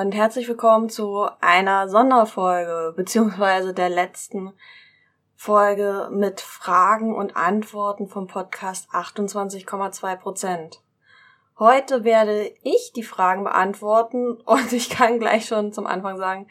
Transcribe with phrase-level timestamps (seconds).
[0.00, 4.52] Und herzlich willkommen zu einer Sonderfolge beziehungsweise der letzten
[5.34, 10.82] Folge mit Fragen und Antworten vom Podcast 28,2 Prozent.
[11.58, 16.46] Heute werde ich die Fragen beantworten und ich kann gleich schon zum Anfang sagen,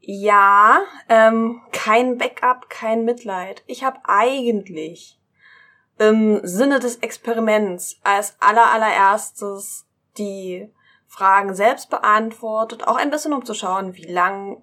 [0.00, 0.80] ja,
[1.10, 3.64] ähm, kein Backup, kein Mitleid.
[3.66, 5.20] Ich habe eigentlich
[5.98, 10.72] im Sinne des Experiments als aller allererstes die
[11.06, 14.62] Fragen selbst beantwortet, auch ein bisschen um zu schauen, wie lang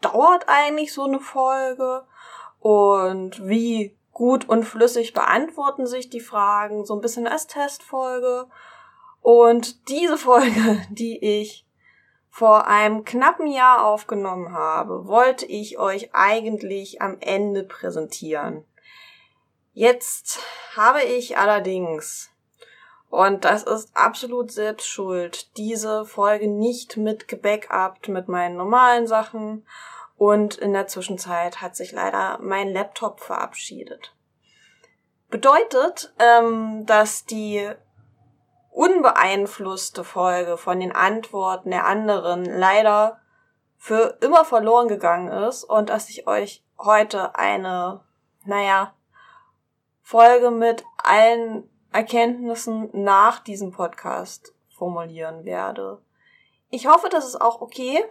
[0.00, 2.04] dauert eigentlich so eine Folge
[2.60, 8.46] und wie gut und flüssig beantworten sich die Fragen, so ein bisschen als Testfolge.
[9.20, 11.66] Und diese Folge, die ich
[12.30, 18.64] vor einem knappen Jahr aufgenommen habe, wollte ich euch eigentlich am Ende präsentieren.
[19.72, 20.40] Jetzt
[20.76, 22.33] habe ich allerdings
[23.14, 25.56] und das ist absolut selbst schuld.
[25.56, 29.64] Diese Folge nicht mit gebackupt mit meinen normalen Sachen.
[30.16, 34.16] Und in der Zwischenzeit hat sich leider mein Laptop verabschiedet.
[35.30, 37.70] Bedeutet, ähm, dass die
[38.72, 43.20] unbeeinflusste Folge von den Antworten der anderen leider
[43.76, 48.00] für immer verloren gegangen ist und dass ich euch heute eine,
[48.44, 48.92] naja,
[50.02, 56.02] Folge mit allen Erkenntnissen nach diesem Podcast formulieren werde.
[56.68, 58.04] Ich hoffe, das ist auch okay.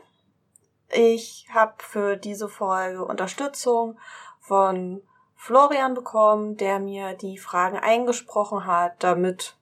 [0.89, 3.99] Ich habe für diese Folge Unterstützung
[4.39, 5.03] von
[5.35, 9.57] Florian bekommen, der mir die Fragen eingesprochen hat, damit,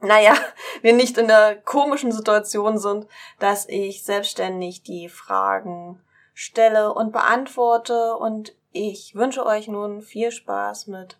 [0.00, 0.34] naja,
[0.82, 3.06] wir nicht in der komischen Situation sind,
[3.38, 5.98] dass ich selbstständig die Fragen
[6.34, 8.18] stelle und beantworte.
[8.18, 11.18] Und ich wünsche euch nun viel Spaß mit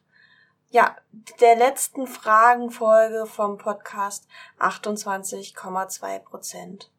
[0.70, 0.96] ja,
[1.40, 4.26] der letzten Fragenfolge vom Podcast
[4.58, 6.90] 28,2 Prozent.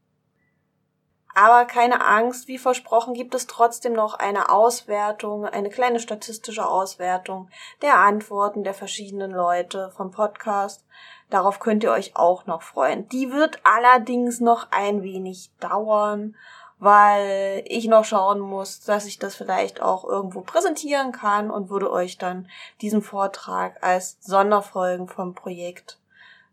[1.33, 7.49] Aber keine Angst, wie versprochen gibt es trotzdem noch eine Auswertung, eine kleine statistische Auswertung
[7.81, 10.85] der Antworten der verschiedenen Leute vom Podcast.
[11.29, 13.07] Darauf könnt ihr euch auch noch freuen.
[13.07, 16.35] Die wird allerdings noch ein wenig dauern
[16.81, 21.91] weil ich noch schauen muss, dass ich das vielleicht auch irgendwo präsentieren kann und würde
[21.91, 22.49] euch dann
[22.81, 25.99] diesen Vortrag als Sonderfolgen vom Projekt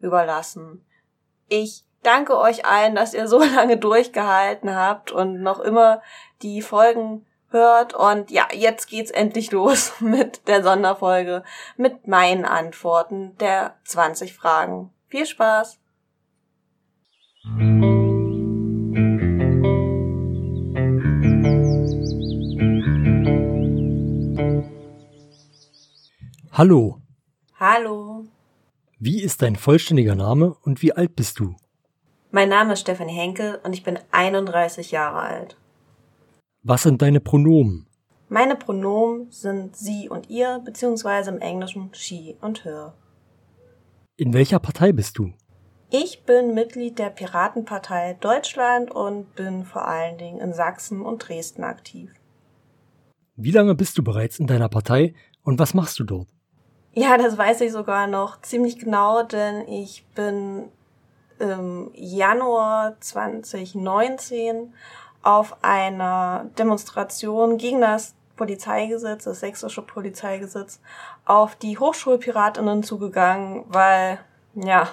[0.01, 0.85] überlassen.
[1.49, 6.03] Ich danke euch allen, dass ihr so lange durchgehalten habt und noch immer
[6.43, 7.95] die Folgen hört.
[7.95, 11.43] Und ja, jetzt geht's endlich los mit der Sonderfolge,
[11.79, 14.93] mit meinen Antworten der 20 Fragen.
[15.09, 15.79] Viel Spaß!
[26.59, 27.01] Hallo.
[27.61, 28.25] Hallo.
[28.99, 31.55] Wie ist dein vollständiger Name und wie alt bist du?
[32.33, 35.57] Mein Name ist Stefanie Henkel und ich bin 31 Jahre alt.
[36.65, 37.87] Was sind deine Pronomen?
[38.29, 42.93] Meine Pronomen sind sie und ihr, beziehungsweise im Englischen she und her.
[44.17, 45.33] In welcher Partei bist du?
[45.93, 51.63] Ich bin Mitglied der Piratenpartei Deutschland und bin vor allen Dingen in Sachsen und Dresden
[51.63, 52.11] aktiv.
[53.37, 55.15] Wie lange bist du bereits in deiner Partei
[55.45, 56.27] und was machst du dort?
[57.01, 60.69] Ja, das weiß ich sogar noch ziemlich genau, denn ich bin
[61.39, 64.75] im Januar 2019
[65.23, 70.81] auf einer Demonstration gegen das Polizeigesetz, das sächsische Polizeigesetz,
[71.25, 74.19] auf die Hochschulpiratinnen zugegangen, weil,
[74.57, 74.89] ja,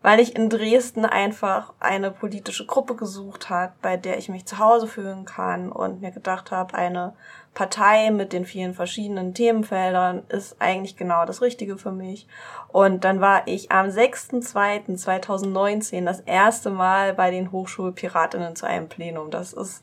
[0.00, 4.58] weil ich in Dresden einfach eine politische Gruppe gesucht hat, bei der ich mich zu
[4.58, 7.14] Hause fühlen kann und mir gedacht habe, eine
[7.52, 12.28] Partei mit den vielen verschiedenen Themenfeldern ist eigentlich genau das Richtige für mich.
[12.68, 19.32] Und dann war ich am 6.2.2019 das erste Mal bei den Hochschulpiratinnen zu einem Plenum.
[19.32, 19.82] Das ist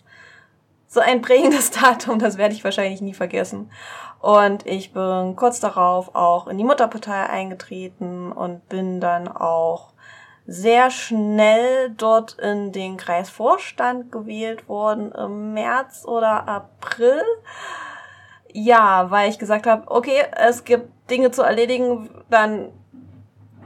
[0.88, 3.70] so ein prägendes Datum, das werde ich wahrscheinlich nie vergessen.
[4.22, 9.92] Und ich bin kurz darauf auch in die Mutterpartei eingetreten und bin dann auch
[10.48, 17.22] sehr schnell dort in den Kreisvorstand gewählt worden im März oder April.
[18.52, 22.70] Ja, weil ich gesagt habe, okay, es gibt Dinge zu erledigen, dann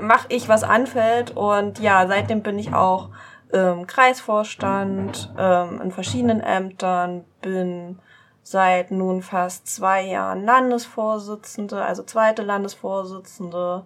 [0.01, 1.35] mache ich, was anfällt.
[1.35, 3.09] Und ja, seitdem bin ich auch
[3.51, 7.99] im Kreisvorstand, ähm, in verschiedenen Ämtern, bin
[8.41, 13.85] seit nun fast zwei Jahren Landesvorsitzende, also zweite Landesvorsitzende.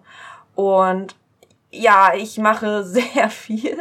[0.54, 1.16] Und
[1.74, 3.78] ja, ich mache sehr viel,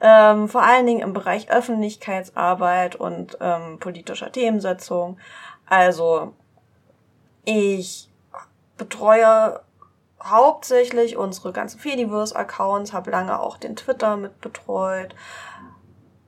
[0.00, 5.18] ähm, vor allen Dingen im Bereich Öffentlichkeitsarbeit und ähm, politischer Themensetzung.
[5.66, 6.34] Also
[7.44, 8.10] ich
[8.76, 9.60] betreue
[10.22, 15.14] hauptsächlich unsere ganzen Fediverse-Accounts, habe lange auch den Twitter mit betreut,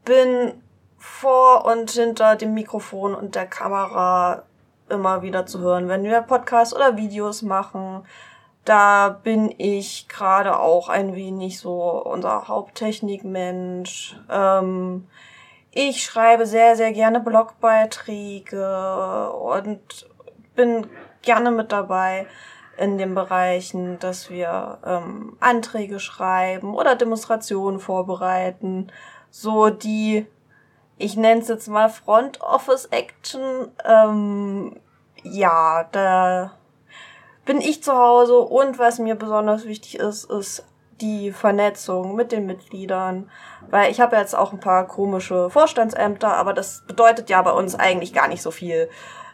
[0.04, 0.62] bin
[0.98, 4.44] vor und hinter dem Mikrofon und der Kamera
[4.88, 8.04] immer wieder zu hören, wenn wir Podcasts oder Videos machen.
[8.64, 14.16] Da bin ich gerade auch ein wenig so unser Haupttechnikmensch.
[14.30, 15.06] Ähm,
[15.70, 20.08] ich schreibe sehr, sehr gerne Blogbeiträge und
[20.54, 20.86] bin
[21.20, 22.26] gerne mit dabei
[22.78, 28.90] in den Bereichen, dass wir ähm, Anträge schreiben oder Demonstrationen vorbereiten.
[29.30, 30.26] So die,
[30.96, 33.68] ich nenne es jetzt mal Front Office Action.
[33.84, 34.80] Ähm,
[35.22, 36.52] ja, da
[37.44, 40.64] bin ich zu Hause und was mir besonders wichtig ist, ist
[41.00, 43.30] die Vernetzung mit den Mitgliedern,
[43.70, 47.74] weil ich habe jetzt auch ein paar komische Vorstandsämter, aber das bedeutet ja bei uns
[47.74, 48.88] eigentlich gar nicht so viel.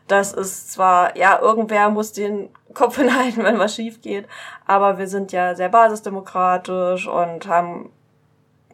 [0.08, 4.26] Das ist zwar, ja, irgendwer muss den Kopf hinhalten, wenn was schief geht,
[4.66, 7.90] aber wir sind ja sehr basisdemokratisch und haben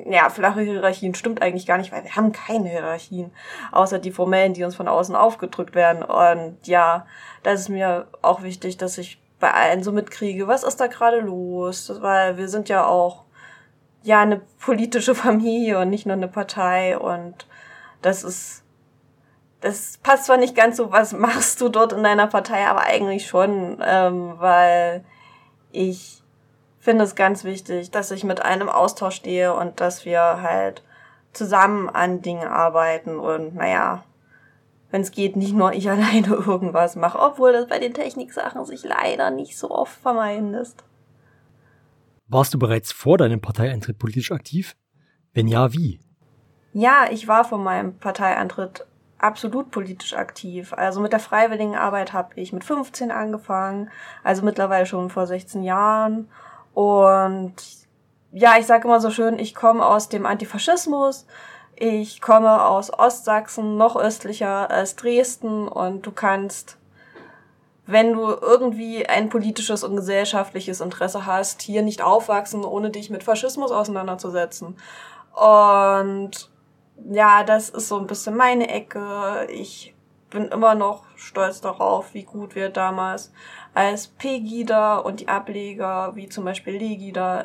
[0.05, 3.33] ja, flache Hierarchien stimmt eigentlich gar nicht, weil wir haben keine Hierarchien,
[3.73, 6.03] außer die formellen, die uns von außen aufgedrückt werden.
[6.03, 7.07] Und ja,
[7.43, 11.21] da ist mir auch wichtig, dass ich bei allen so mitkriege, was ist da gerade
[11.21, 13.23] los, weil wir sind ja auch
[14.03, 17.47] ja eine politische Familie und nicht nur eine Partei und
[18.03, 18.65] das ist
[19.61, 23.29] das passt zwar nicht ganz so, was machst du dort in deiner Partei, aber eigentlich
[23.29, 25.05] schon, ähm, weil
[25.71, 26.25] ich
[26.81, 30.83] finde es ganz wichtig, dass ich mit einem Austausch stehe und dass wir halt
[31.33, 34.03] zusammen an Dingen arbeiten und naja,
[34.97, 38.83] wenn es geht, nicht nur ich alleine irgendwas mache, obwohl das bei den Techniksachen sich
[38.83, 40.85] leider nicht so oft vermeiden lässt.
[42.29, 44.75] Warst du bereits vor deinem Parteieintritt politisch aktiv?
[45.35, 46.01] Wenn ja, wie?
[46.73, 48.87] Ja, ich war vor meinem Parteieintritt
[49.19, 50.73] absolut politisch aktiv.
[50.73, 53.91] Also mit der freiwilligen Arbeit habe ich mit 15 angefangen,
[54.25, 56.29] also mittlerweile schon vor 16 Jahren.
[56.73, 57.55] Und
[58.33, 61.27] ja, ich sage immer so schön, ich komme aus dem Antifaschismus.
[61.79, 66.79] Ich komme aus Ostsachsen, noch östlicher als Dresden und du kannst,
[67.85, 73.23] wenn du irgendwie ein politisches und gesellschaftliches Interesse hast, hier nicht aufwachsen, ohne dich mit
[73.23, 74.79] Faschismus auseinanderzusetzen.
[75.35, 76.51] Und
[77.11, 79.47] ja, das ist so ein bisschen meine Ecke.
[79.51, 79.95] Ich
[80.31, 83.33] bin immer noch stolz darauf, wie gut wir damals
[83.75, 87.45] als Pegida und die Ableger, wie zum Beispiel Legida,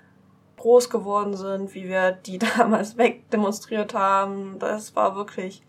[0.62, 4.60] groß geworden sind, wie wir die damals wegdemonstriert haben.
[4.60, 5.64] Das war wirklich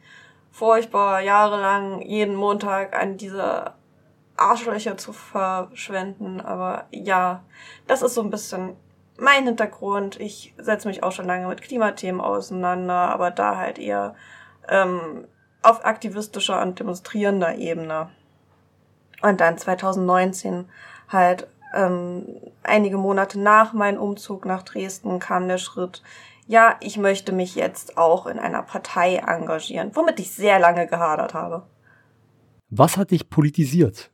[0.51, 3.73] furchtbar, jahrelang jeden Montag an diese
[4.37, 6.41] Arschlöcher zu verschwenden.
[6.41, 7.43] Aber ja,
[7.87, 8.77] das ist so ein bisschen
[9.19, 10.21] mein Hintergrund.
[10.21, 14.15] Ich setze mich auch schon lange mit Klimathemen auseinander, aber da halt eher
[14.69, 15.27] ähm,
[15.63, 18.11] auf aktivistischer und demonstrierender Ebene.
[19.23, 20.69] Und dann 2019
[21.09, 22.27] halt ähm,
[22.63, 26.03] einige Monate nach meinem Umzug nach Dresden kam der Schritt,
[26.47, 31.35] ja, ich möchte mich jetzt auch in einer Partei engagieren, womit ich sehr lange gehadert
[31.35, 31.63] habe.
[32.69, 34.11] Was hat dich politisiert?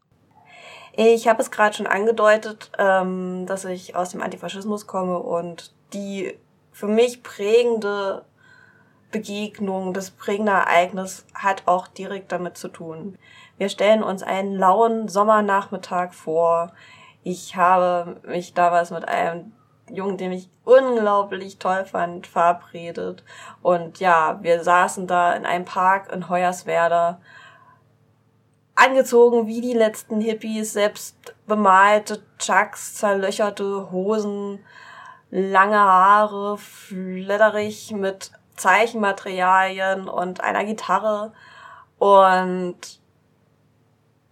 [0.94, 6.36] Ich habe es gerade schon angedeutet, ähm, dass ich aus dem Antifaschismus komme und die
[6.72, 8.24] für mich prägende
[9.10, 13.16] Begegnung, das prägende Ereignis hat auch direkt damit zu tun.
[13.56, 16.72] Wir stellen uns einen lauen Sommernachmittag vor.
[17.30, 19.52] Ich habe mich damals mit einem
[19.90, 23.22] Jungen, den ich unglaublich toll fand, verabredet.
[23.60, 27.20] Und ja, wir saßen da in einem Park in Hoyerswerda
[28.74, 34.64] angezogen wie die letzten Hippies, selbst bemalte Chucks, zerlöcherte Hosen,
[35.30, 41.34] lange Haare, fledderig mit Zeichenmaterialien und einer Gitarre.
[41.98, 42.78] Und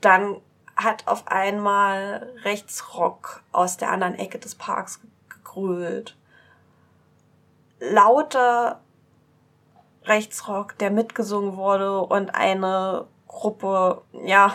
[0.01, 0.41] dann
[0.77, 6.17] hat auf einmal Rechtsrock aus der anderen Ecke des Parks gegrölt.
[7.81, 8.81] Lauter
[10.05, 14.55] Rechtsrock, der mitgesungen wurde und eine Gruppe, ja,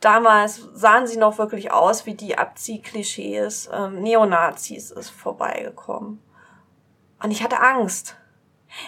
[0.00, 3.70] damals sahen sie noch wirklich aus wie die Abziehklischees.
[3.72, 6.22] Ähm, Neonazis ist vorbeigekommen.
[7.22, 8.16] Und ich hatte Angst.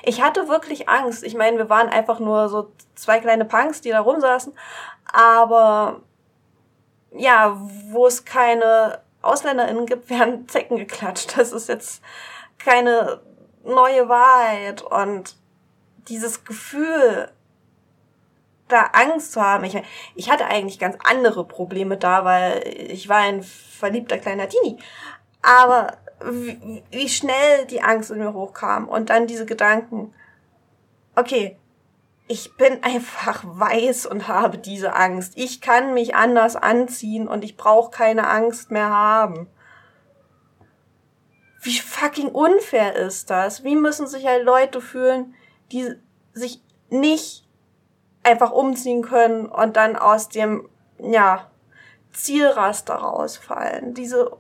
[0.03, 1.23] Ich hatte wirklich Angst.
[1.23, 4.53] Ich meine, wir waren einfach nur so zwei kleine Punks, die da rumsaßen.
[5.13, 6.03] Aber
[7.13, 7.59] ja,
[7.91, 11.37] wo es keine AusländerInnen gibt, werden Zecken geklatscht.
[11.37, 12.03] Das ist jetzt
[12.59, 13.21] keine
[13.65, 14.83] neue Wahrheit.
[14.83, 15.37] Und
[16.09, 17.31] dieses Gefühl,
[18.69, 19.65] da Angst zu haben.
[19.65, 19.81] Ich,
[20.15, 24.79] ich hatte eigentlich ganz andere Probleme da, weil ich war ein verliebter kleiner Teenie.
[25.43, 30.15] Aber wie, wie schnell die Angst in mir hochkam und dann diese Gedanken,
[31.17, 31.57] okay,
[32.29, 35.33] ich bin einfach weiß und habe diese Angst.
[35.37, 39.49] Ich kann mich anders anziehen und ich brauche keine Angst mehr haben.
[41.61, 43.65] fucking unfair ist das?
[43.65, 45.35] Wie müssen sich halt Leute fühlen,
[45.73, 45.95] die
[46.33, 47.47] sich nicht
[48.23, 50.69] einfach umziehen können und dann aus dem,
[50.99, 51.51] ja,
[52.13, 53.95] Zielraster rausfallen?
[53.95, 54.37] Diese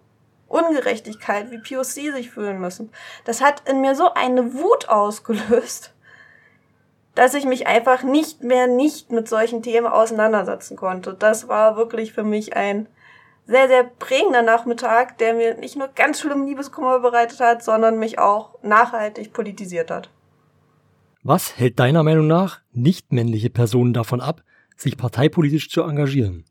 [0.46, 2.92] Ungerechtigkeit, wie POC sich fühlen müssen.
[3.24, 5.94] Das hat in mir so eine Wut ausgelöst,
[7.18, 11.14] dass ich mich einfach nicht mehr nicht mit solchen Themen auseinandersetzen konnte.
[11.14, 12.86] Das war wirklich für mich ein
[13.44, 18.20] sehr, sehr prägender Nachmittag, der mir nicht nur ganz schlimm Liebeskummer bereitet hat, sondern mich
[18.20, 20.10] auch nachhaltig politisiert hat.
[21.24, 24.42] Was hält deiner Meinung nach nicht männliche Personen davon ab,
[24.76, 26.44] sich parteipolitisch zu engagieren?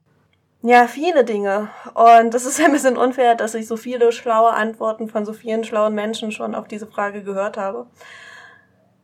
[0.63, 1.69] Ja, viele Dinge.
[1.93, 5.63] Und es ist ein bisschen unfair, dass ich so viele schlaue Antworten von so vielen
[5.63, 7.87] schlauen Menschen schon auf diese Frage gehört habe.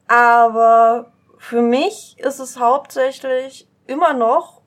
[0.10, 1.14] Aber
[1.44, 4.62] für mich ist es hauptsächlich immer noch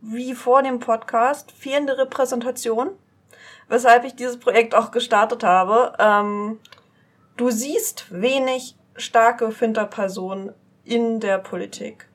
[0.00, 2.90] wie vor dem Podcast fehlende Repräsentation,
[3.68, 5.92] weshalb ich dieses Projekt auch gestartet habe.
[6.00, 6.58] Ähm,
[7.36, 10.52] du siehst wenig starke Finterpersonen
[10.82, 12.08] in der Politik.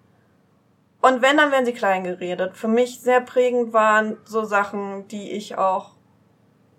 [1.00, 2.58] Und wenn, dann werden sie klein geredet.
[2.58, 5.92] Für mich sehr prägend waren so Sachen, die ich auch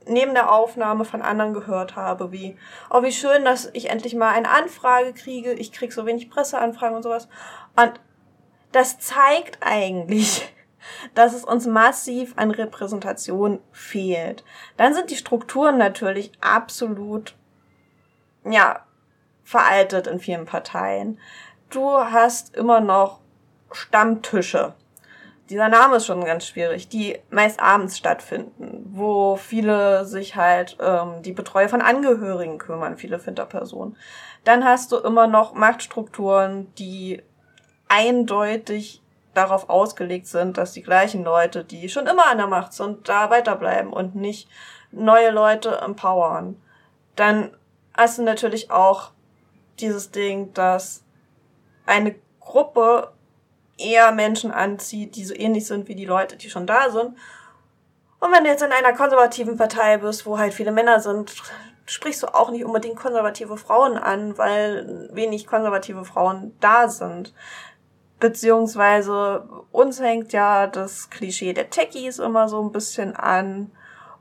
[0.06, 2.56] neben der Aufnahme von anderen gehört habe, wie,
[2.90, 5.52] oh, wie schön, dass ich endlich mal eine Anfrage kriege.
[5.52, 7.28] Ich krieg so wenig Presseanfragen und sowas.
[7.76, 7.92] Und
[8.72, 10.52] das zeigt eigentlich,
[11.14, 14.44] dass es uns massiv an Repräsentation fehlt.
[14.76, 17.34] Dann sind die Strukturen natürlich absolut,
[18.44, 18.84] ja,
[19.44, 21.18] veraltet in vielen Parteien.
[21.70, 23.20] Du hast immer noch
[23.70, 24.74] Stammtische.
[25.50, 31.22] Dieser Name ist schon ganz schwierig, die meist abends stattfinden, wo viele sich halt ähm,
[31.22, 33.96] die Betreuer von Angehörigen kümmern, viele Finterpersonen.
[34.44, 37.22] Dann hast du immer noch Machtstrukturen, die
[37.88, 39.02] eindeutig
[39.34, 43.30] darauf ausgelegt sind, dass die gleichen Leute, die schon immer an der Macht sind, da
[43.30, 44.48] weiterbleiben und nicht
[44.90, 46.60] neue Leute empowern.
[47.16, 47.50] Dann
[47.94, 49.10] hast du natürlich auch
[49.80, 51.04] dieses Ding, dass
[51.86, 53.12] eine Gruppe
[53.78, 57.16] eher Menschen anzieht, die so ähnlich sind wie die Leute, die schon da sind.
[58.20, 61.34] Und wenn du jetzt in einer konservativen Partei bist, wo halt viele Männer sind,
[61.86, 67.34] sprichst du auch nicht unbedingt konservative Frauen an, weil wenig konservative Frauen da sind.
[68.20, 73.72] Beziehungsweise uns hängt ja das Klischee der Techies immer so ein bisschen an.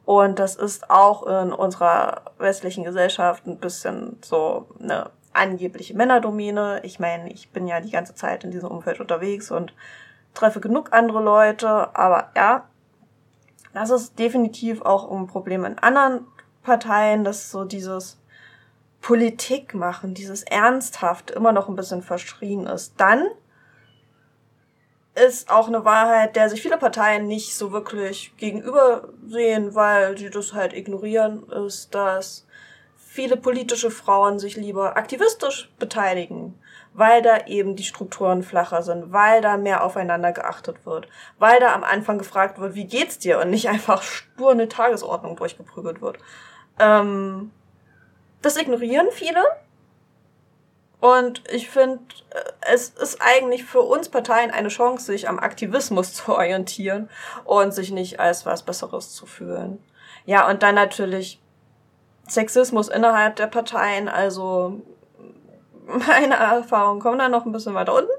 [0.06, 6.82] Und das ist auch in unserer westlichen Gesellschaft ein bisschen so eine angebliche Männerdomäne.
[6.84, 9.74] Ich meine, ich bin ja die ganze Zeit in diesem Umfeld unterwegs und
[10.34, 11.96] treffe genug andere Leute.
[11.96, 12.68] Aber ja,
[13.74, 16.26] das ist definitiv auch ein Problem in anderen
[16.64, 18.20] Parteien, dass so dieses
[19.02, 22.94] Politik machen, dieses Ernsthaft immer noch ein bisschen verschrien ist.
[22.98, 23.28] Dann
[25.16, 30.30] ist auch eine Wahrheit, der sich viele Parteien nicht so wirklich gegenüber sehen, weil sie
[30.30, 32.46] das halt ignorieren, ist, dass
[33.12, 36.58] viele politische Frauen sich lieber aktivistisch beteiligen,
[36.94, 41.74] weil da eben die Strukturen flacher sind, weil da mehr aufeinander geachtet wird, weil da
[41.74, 46.20] am Anfang gefragt wird, wie geht's dir und nicht einfach stur eine Tagesordnung durchgeprügelt wird.
[46.80, 47.52] Ähm,
[48.42, 49.44] das ignorieren viele
[51.02, 52.00] und ich finde,
[52.30, 57.10] äh, es ist eigentlich für uns Parteien eine Chance, sich am Aktivismus zu orientieren
[57.44, 59.84] und sich nicht als was Besseres zu fühlen.
[60.26, 61.42] Ja, und dann natürlich
[62.34, 64.82] Sexismus innerhalb der Parteien, also
[65.86, 68.12] meine Erfahrungen kommen da noch ein bisschen weiter unten,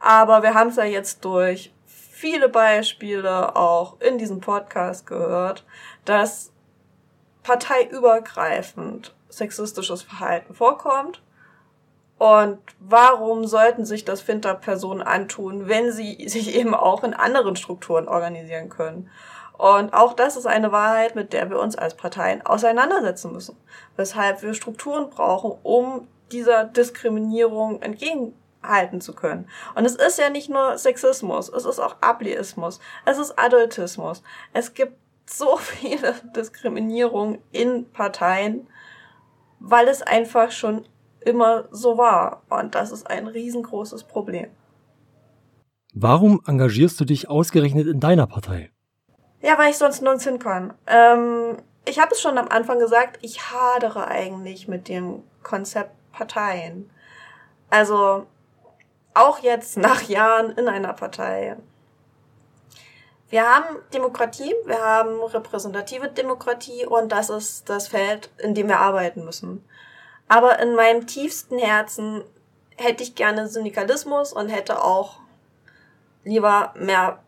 [0.00, 5.64] aber wir haben es ja jetzt durch viele Beispiele auch in diesem Podcast gehört,
[6.04, 6.52] dass
[7.42, 11.22] parteiübergreifend sexistisches Verhalten vorkommt
[12.18, 18.08] und warum sollten sich das Finter-Personen antun, wenn sie sich eben auch in anderen Strukturen
[18.08, 19.10] organisieren können?
[19.56, 23.56] Und auch das ist eine Wahrheit, mit der wir uns als Parteien auseinandersetzen müssen.
[23.96, 29.48] Weshalb wir Strukturen brauchen, um dieser Diskriminierung entgegenhalten zu können.
[29.74, 34.22] Und es ist ja nicht nur Sexismus, es ist auch Ableismus, es ist Adultismus.
[34.52, 34.96] Es gibt
[35.26, 38.66] so viele Diskriminierungen in Parteien,
[39.60, 40.84] weil es einfach schon
[41.20, 42.42] immer so war.
[42.50, 44.48] Und das ist ein riesengroßes Problem.
[45.94, 48.73] Warum engagierst du dich ausgerechnet in deiner Partei?
[49.44, 50.72] Ja, weil ich sonst nirgends hin kann.
[50.86, 56.90] Ähm, ich habe es schon am Anfang gesagt, ich hadere eigentlich mit dem Konzept Parteien.
[57.68, 58.26] Also
[59.12, 61.56] auch jetzt nach Jahren in einer Partei.
[63.28, 68.80] Wir haben Demokratie, wir haben repräsentative Demokratie und das ist das Feld, in dem wir
[68.80, 69.62] arbeiten müssen.
[70.26, 72.24] Aber in meinem tiefsten Herzen
[72.78, 75.18] hätte ich gerne Syndikalismus und hätte auch
[76.24, 77.18] lieber mehr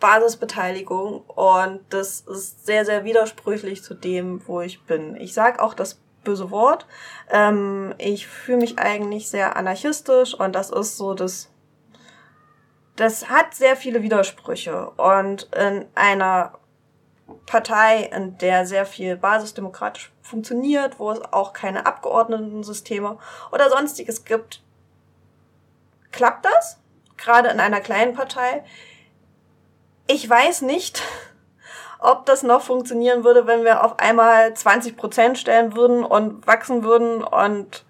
[0.00, 1.20] Basisbeteiligung.
[1.22, 5.16] Und das ist sehr, sehr widersprüchlich zu dem, wo ich bin.
[5.16, 6.86] Ich sag auch, dass böse Wort.
[7.30, 11.50] Ähm, ich fühle mich eigentlich sehr anarchistisch und das ist so das.
[12.96, 16.58] Das hat sehr viele Widersprüche und in einer
[17.46, 23.18] Partei, in der sehr viel basisdemokratisch funktioniert, wo es auch keine Abgeordnetensysteme
[23.52, 24.62] oder sonstiges gibt,
[26.10, 26.80] klappt das,
[27.16, 28.64] gerade in einer kleinen Partei.
[30.10, 31.02] Ich weiß nicht,
[32.00, 36.82] ob das noch funktionieren würde, wenn wir auf einmal 20 Prozent stellen würden und wachsen
[36.82, 37.84] würden und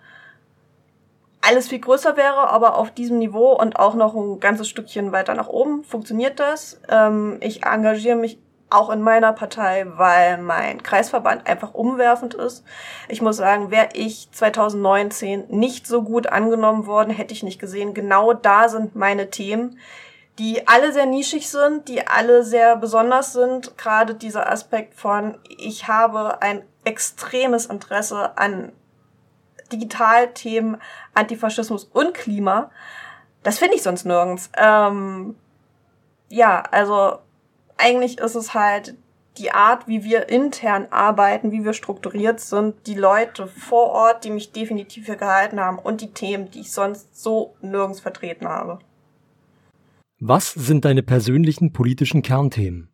[1.40, 5.34] alles viel größer wäre, aber auf diesem Niveau und auch noch ein ganzes Stückchen weiter
[5.34, 6.80] nach oben funktioniert das.
[6.88, 12.64] Ähm, ich engagiere mich auch in meiner Partei, weil mein Kreisverband einfach umwerfend ist.
[13.08, 17.94] Ich muss sagen, wäre ich 2019 nicht so gut angenommen worden, hätte ich nicht gesehen.
[17.94, 19.78] Genau da sind meine Themen,
[20.38, 23.76] die alle sehr nischig sind, die alle sehr besonders sind.
[23.76, 28.72] Gerade dieser Aspekt von, ich habe ein extremes Interesse an
[29.72, 30.80] Digitalthemen,
[31.14, 32.70] Antifaschismus und Klima.
[33.42, 34.50] Das finde ich sonst nirgends.
[34.56, 35.36] Ähm,
[36.28, 37.18] ja, also
[37.76, 38.94] eigentlich ist es halt
[39.38, 44.30] die Art, wie wir intern arbeiten, wie wir strukturiert sind, die Leute vor Ort, die
[44.30, 48.80] mich definitiv hier gehalten haben und die Themen, die ich sonst so nirgends vertreten habe.
[50.20, 52.88] Was sind deine persönlichen politischen Kernthemen?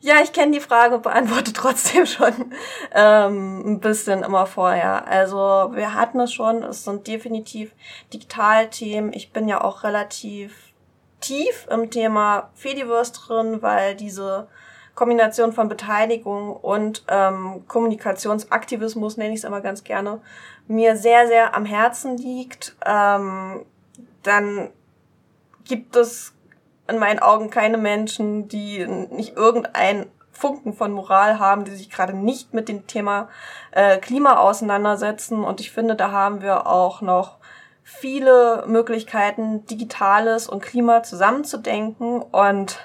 [0.00, 2.52] Ja, ich kenne die Frage, beantworte trotzdem schon
[2.92, 5.08] ähm, ein bisschen immer vorher.
[5.08, 5.38] Also
[5.72, 7.72] wir hatten es schon, es sind definitiv
[8.12, 9.14] Digitalthemen.
[9.14, 10.74] Ich bin ja auch relativ
[11.20, 14.46] tief im Thema Fediverse drin, weil diese
[14.94, 20.20] Kombination von Beteiligung und ähm, Kommunikationsaktivismus, nenne ich es immer ganz gerne,
[20.68, 22.76] mir sehr, sehr am Herzen liegt.
[22.84, 23.64] Ähm,
[24.22, 24.70] dann
[25.64, 26.35] gibt es
[26.88, 32.12] in meinen Augen keine Menschen, die nicht irgendein Funken von Moral haben, die sich gerade
[32.12, 33.28] nicht mit dem Thema
[33.72, 35.42] äh, Klima auseinandersetzen.
[35.42, 37.38] Und ich finde, da haben wir auch noch
[37.82, 42.20] viele Möglichkeiten, Digitales und Klima zusammenzudenken.
[42.20, 42.78] Und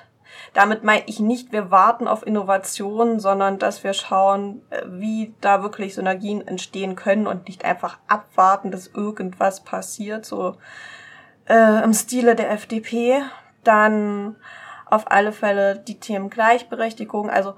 [0.53, 5.63] damit meine ich nicht, wir warten auf Innovationen, sondern dass wir schauen, äh, wie da
[5.63, 10.55] wirklich Synergien entstehen können und nicht einfach abwarten, dass irgendwas passiert, so
[11.47, 13.23] äh, im Stile der FDP.
[13.63, 14.36] Dann
[14.86, 17.56] auf alle Fälle die Themen Gleichberechtigung, also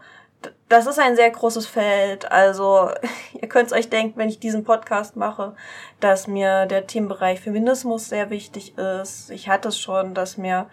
[0.70, 2.32] das ist ein sehr großes Feld.
[2.32, 2.90] Also
[3.42, 5.56] ihr könnt euch denken, wenn ich diesen Podcast mache,
[6.00, 9.30] dass mir der Themenbereich Feminismus sehr wichtig ist.
[9.30, 10.68] Ich hatte es schon, dass mir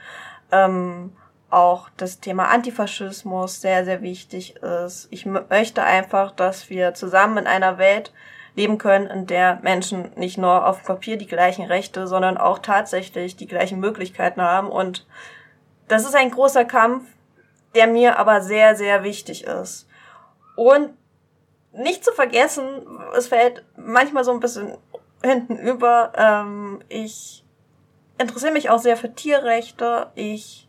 [0.50, 1.12] ähm,
[1.50, 5.08] auch das Thema Antifaschismus sehr, sehr wichtig ist.
[5.10, 8.12] Ich möchte einfach, dass wir zusammen in einer Welt
[8.60, 13.34] leben können, in der Menschen nicht nur auf Papier die gleichen Rechte, sondern auch tatsächlich
[13.34, 14.68] die gleichen Möglichkeiten haben.
[14.68, 15.06] Und
[15.88, 17.04] das ist ein großer Kampf,
[17.74, 19.88] der mir aber sehr, sehr wichtig ist.
[20.56, 20.90] Und
[21.72, 22.64] nicht zu vergessen,
[23.16, 24.76] es fällt manchmal so ein bisschen
[25.22, 27.44] hinten über, ähm, ich
[28.18, 30.08] interessiere mich auch sehr für Tierrechte.
[30.14, 30.68] Ich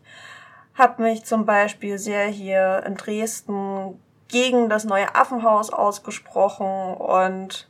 [0.74, 7.68] habe mich zum Beispiel sehr hier in Dresden gegen das neue Affenhaus ausgesprochen und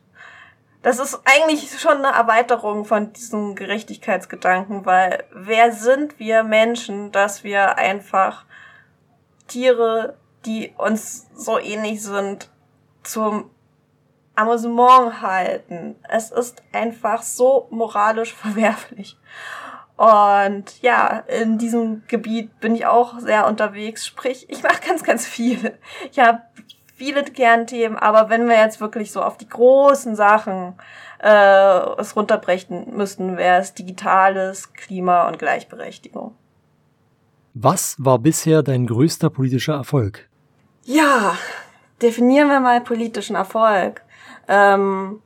[0.82, 7.44] das ist eigentlich schon eine Erweiterung von diesem Gerechtigkeitsgedanken, weil wer sind wir Menschen, dass
[7.44, 8.44] wir einfach
[9.46, 12.50] Tiere, die uns so ähnlich sind,
[13.04, 13.50] zum
[14.34, 15.96] Amüsement halten.
[16.08, 19.18] Es ist einfach so moralisch verwerflich.
[19.96, 24.04] Und ja, in diesem Gebiet bin ich auch sehr unterwegs.
[24.06, 25.78] Sprich, ich mache ganz, ganz viel.
[26.10, 26.42] Ich habe
[27.02, 30.74] viele Kernthemen, aber wenn wir jetzt wirklich so auf die großen Sachen
[31.18, 36.36] äh, es runterbrechen müssten, wäre es Digitales, Klima und Gleichberechtigung.
[37.54, 40.28] Was war bisher dein größter politischer Erfolg?
[40.84, 41.36] Ja,
[42.00, 44.02] definieren wir mal politischen Erfolg.
[44.46, 45.20] Ähm,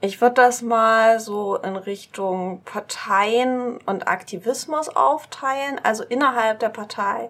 [0.00, 5.78] ich würde das mal so in Richtung Parteien und Aktivismus aufteilen.
[5.82, 7.28] Also innerhalb der Partei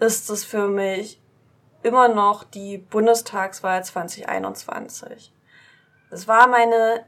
[0.00, 1.18] ist es für mich
[1.86, 5.32] immer noch die Bundestagswahl 2021.
[6.10, 7.04] Es war meine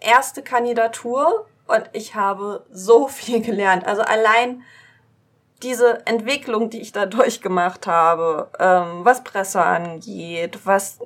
[0.00, 3.86] erste Kandidatur und ich habe so viel gelernt.
[3.86, 4.62] Also allein
[5.62, 10.98] diese Entwicklung, die ich da durchgemacht habe, ähm, was Presse angeht, was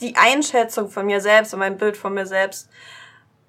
[0.00, 2.68] die Einschätzung von mir selbst und mein Bild von mir selbst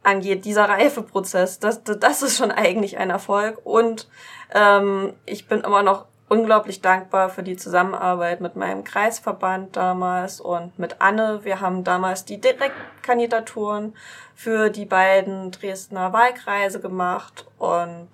[0.04, 3.60] angeht, dieser Reifeprozess, das, das ist schon eigentlich ein Erfolg.
[3.64, 4.08] Und
[4.54, 10.78] ähm, ich bin immer noch unglaublich dankbar für die Zusammenarbeit mit meinem Kreisverband damals und
[10.78, 11.40] mit Anne.
[11.44, 13.96] Wir haben damals die Direktkandidaturen
[14.36, 18.10] für die beiden Dresdner Wahlkreise gemacht und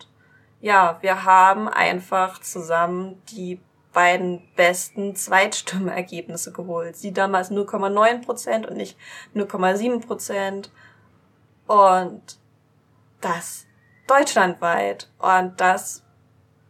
[0.62, 3.60] ja, wir haben einfach zusammen die
[3.94, 6.98] beiden besten Zweitstimmenergebnisse geholt.
[6.98, 8.98] Sie damals 0,9 Prozent und nicht
[9.36, 10.72] 0,7 Prozent.
[11.68, 12.38] Und
[13.22, 13.66] das
[14.08, 15.10] deutschlandweit.
[15.20, 16.04] Und das,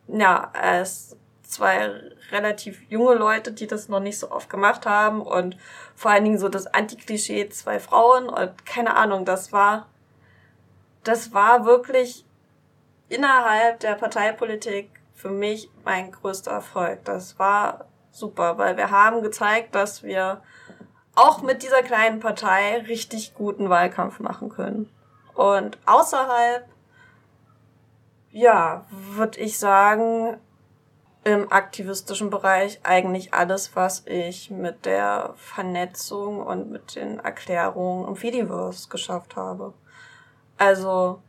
[0.08, 1.18] ja, als
[1.54, 1.92] zwei
[2.32, 5.58] relativ junge Leute, die das noch nicht so oft gemacht haben und
[5.96, 9.88] vor allen Dingen so das Antiklischee zwei Frauen und keine Ahnung, das war,
[11.04, 12.26] das war wirklich
[13.10, 17.06] innerhalb der Parteipolitik für mich mein größter Erfolg.
[17.06, 20.42] Das war super, weil wir haben gezeigt, dass wir
[21.16, 24.90] auch mit dieser kleinen Partei richtig guten Wahlkampf machen können.
[25.34, 26.68] Und außerhalb,
[28.32, 30.38] ja, würde ich sagen,
[31.24, 38.16] im aktivistischen Bereich eigentlich alles, was ich mit der Vernetzung und mit den Erklärungen im
[38.16, 39.74] Fediverse geschafft habe.
[40.58, 41.22] Also,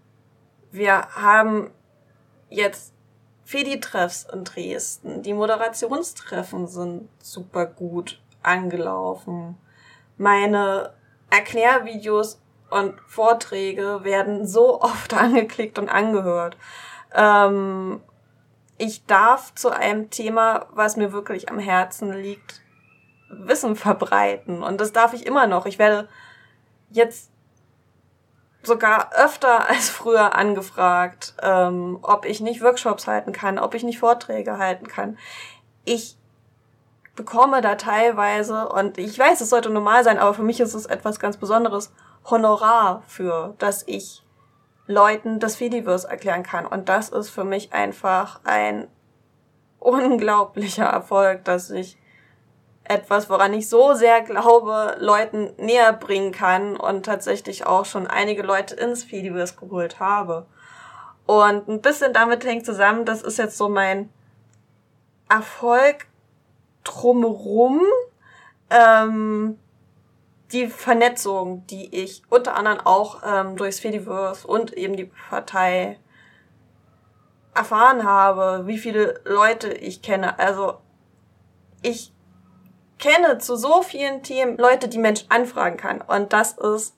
[0.73, 1.71] wir haben
[2.49, 2.93] jetzt
[3.45, 5.23] Fedi-Treffs in Dresden.
[5.23, 9.57] Die Moderationstreffen sind super gut angelaufen.
[10.17, 10.93] Meine
[11.31, 16.57] Erklärvideos und Vorträge werden so oft angeklickt und angehört.
[17.15, 18.01] Ähm,
[18.79, 22.61] ich darf zu einem Thema, was mir wirklich am Herzen liegt,
[23.29, 24.63] Wissen verbreiten.
[24.63, 25.67] Und das darf ich immer noch.
[25.67, 26.09] Ich werde
[26.91, 27.31] jetzt
[28.63, 33.99] sogar öfter als früher angefragt, ähm, ob ich nicht Workshops halten kann, ob ich nicht
[33.99, 35.19] Vorträge halten kann.
[35.85, 36.17] Ich
[37.15, 40.87] bekomme da teilweise, und ich weiß, es sollte normal sein, aber für mich ist es
[40.87, 41.93] etwas ganz Besonderes,
[42.25, 44.24] Honorar für, dass ich
[44.87, 46.67] Leuten das Fediverse erklären kann.
[46.67, 48.89] Und das ist für mich einfach ein
[49.79, 51.97] unglaublicher Erfolg, dass ich
[52.85, 58.43] etwas, woran ich so sehr glaube, Leuten näher bringen kann und tatsächlich auch schon einige
[58.43, 60.47] Leute ins Fediverse geholt habe.
[61.27, 64.11] Und ein bisschen damit hängt zusammen, das ist jetzt so mein
[65.31, 66.07] Erfolg
[66.85, 67.81] drumherum.
[68.69, 69.59] Ähm,
[70.55, 75.99] die Vernetzung, die ich unter anderem auch ähm, durchs Fediverse und eben die Partei
[77.55, 80.39] erfahren habe, wie viele Leute ich kenne.
[80.39, 80.79] Also
[81.83, 82.13] ich
[82.99, 86.01] kenne zu so vielen Themen Leute, die Mensch anfragen kann.
[86.01, 86.97] Und das ist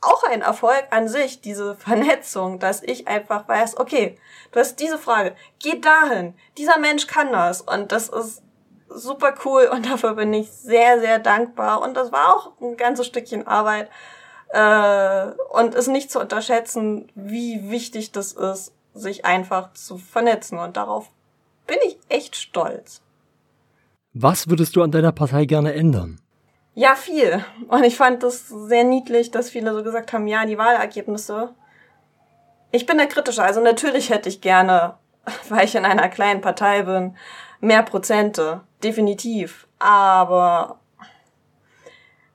[0.00, 4.16] auch ein Erfolg an sich, diese Vernetzung, dass ich einfach weiß, okay,
[4.52, 7.60] du hast diese Frage, geh dahin, dieser Mensch kann das.
[7.60, 8.42] Und das ist
[8.90, 11.82] super cool und dafür bin ich sehr, sehr dankbar.
[11.82, 13.88] Und das war auch ein ganzes Stückchen Arbeit.
[14.52, 20.58] Äh, und ist nicht zu unterschätzen, wie wichtig das ist, sich einfach zu vernetzen.
[20.58, 21.08] Und darauf
[21.66, 23.00] bin ich echt stolz.
[24.12, 26.20] Was würdest du an deiner Partei gerne ändern?
[26.74, 27.44] Ja, viel.
[27.68, 31.54] Und ich fand das sehr niedlich, dass viele so gesagt haben, ja, die Wahlergebnisse.
[32.72, 33.44] Ich bin da kritischer.
[33.44, 34.94] Also natürlich hätte ich gerne,
[35.48, 37.16] weil ich in einer kleinen Partei bin,
[37.60, 39.66] mehr Prozente definitiv.
[39.78, 40.80] Aber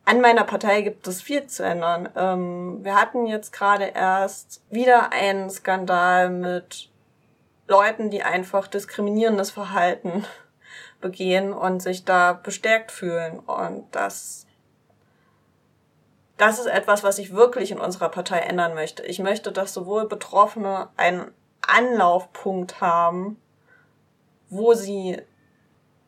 [0.05, 2.10] an meiner Partei gibt es viel zu ändern.
[2.15, 6.89] Ähm, wir hatten jetzt gerade erst wieder einen Skandal mit
[7.67, 10.25] Leuten, die einfach diskriminierendes Verhalten
[11.01, 13.39] begehen und sich da bestärkt fühlen.
[13.39, 14.45] Und das,
[16.38, 19.03] das ist etwas, was ich wirklich in unserer Partei ändern möchte.
[19.03, 21.31] Ich möchte, dass sowohl Betroffene einen
[21.62, 23.41] Anlaufpunkt haben,
[24.49, 25.19] wo sie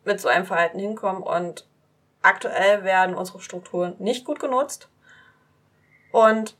[0.08, 1.22] mit so einem Verhalten hinkommen.
[1.22, 1.67] Und
[2.22, 4.89] aktuell werden unsere Strukturen nicht gut genutzt.
[6.12, 6.58] Und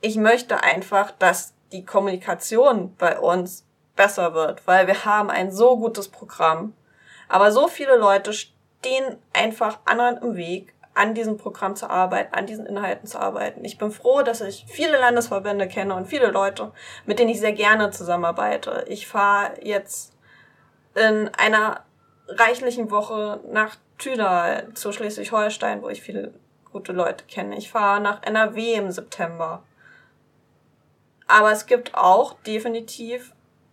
[0.00, 5.76] ich möchte einfach, dass die Kommunikation bei uns besser wird, weil wir haben ein so
[5.76, 6.74] gutes Programm.
[7.28, 12.46] Aber so viele Leute stehen einfach anderen im Weg, an diesem Programm zu arbeiten, an
[12.46, 13.64] diesen Inhalten zu arbeiten.
[13.64, 16.72] Ich bin froh, dass ich viele Landesverbände kenne und viele Leute,
[17.04, 18.86] mit denen ich sehr gerne zusammenarbeite.
[18.88, 20.14] Ich fahre jetzt
[20.94, 21.84] in einer
[22.28, 26.34] reichlichen Woche nach Tüdal zu Schleswig-Holstein, wo ich viele
[26.70, 27.56] gute Leute kenne.
[27.56, 29.62] Ich fahre nach NRW im September.
[31.26, 33.32] Aber es gibt auch definitiv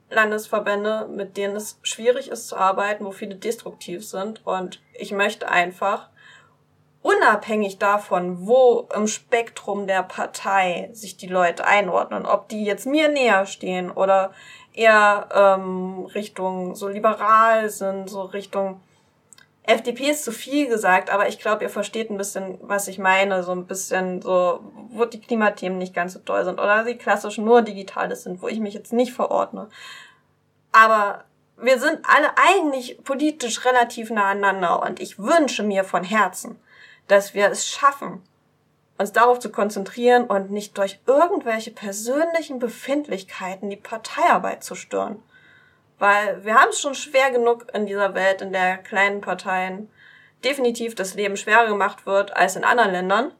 [0.09, 4.45] Landesverbände, mit denen es schwierig ist zu arbeiten, wo viele destruktiv sind.
[4.45, 6.09] Und ich möchte einfach,
[7.01, 13.09] unabhängig davon, wo im Spektrum der Partei sich die Leute einordnen, ob die jetzt mir
[13.09, 14.31] näher stehen oder
[14.73, 18.81] eher ähm, Richtung so liberal sind, so Richtung
[19.65, 23.43] FDP ist zu viel gesagt, aber ich glaube, ihr versteht ein bisschen, was ich meine,
[23.43, 24.59] so ein bisschen so,
[24.89, 28.49] wo die Klimathemen nicht ganz so toll sind oder die klassischen nur Digitales sind, wo
[28.49, 29.69] ich mich jetzt nicht verordne.
[30.73, 31.23] Aber
[31.55, 36.59] wir sind alle eigentlich politisch relativ nah aneinander und ich wünsche mir von Herzen,
[37.07, 38.21] dass wir es schaffen,
[38.97, 45.17] uns darauf zu konzentrieren und nicht durch irgendwelche persönlichen Befindlichkeiten die Parteiarbeit zu stören.
[45.99, 49.89] Weil wir haben es schon schwer genug in dieser Welt, in der kleinen Parteien
[50.43, 53.31] definitiv das Leben schwerer gemacht wird als in anderen Ländern.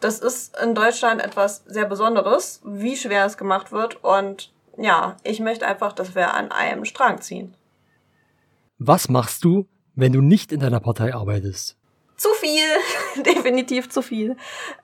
[0.00, 4.02] Das ist in Deutschland etwas sehr Besonderes, wie schwer es gemacht wird.
[4.04, 7.54] Und ja, ich möchte einfach, dass wir an einem Strang ziehen.
[8.78, 11.77] Was machst du, wenn du nicht in deiner Partei arbeitest?
[12.18, 12.66] Zu viel,
[13.22, 14.36] definitiv zu viel.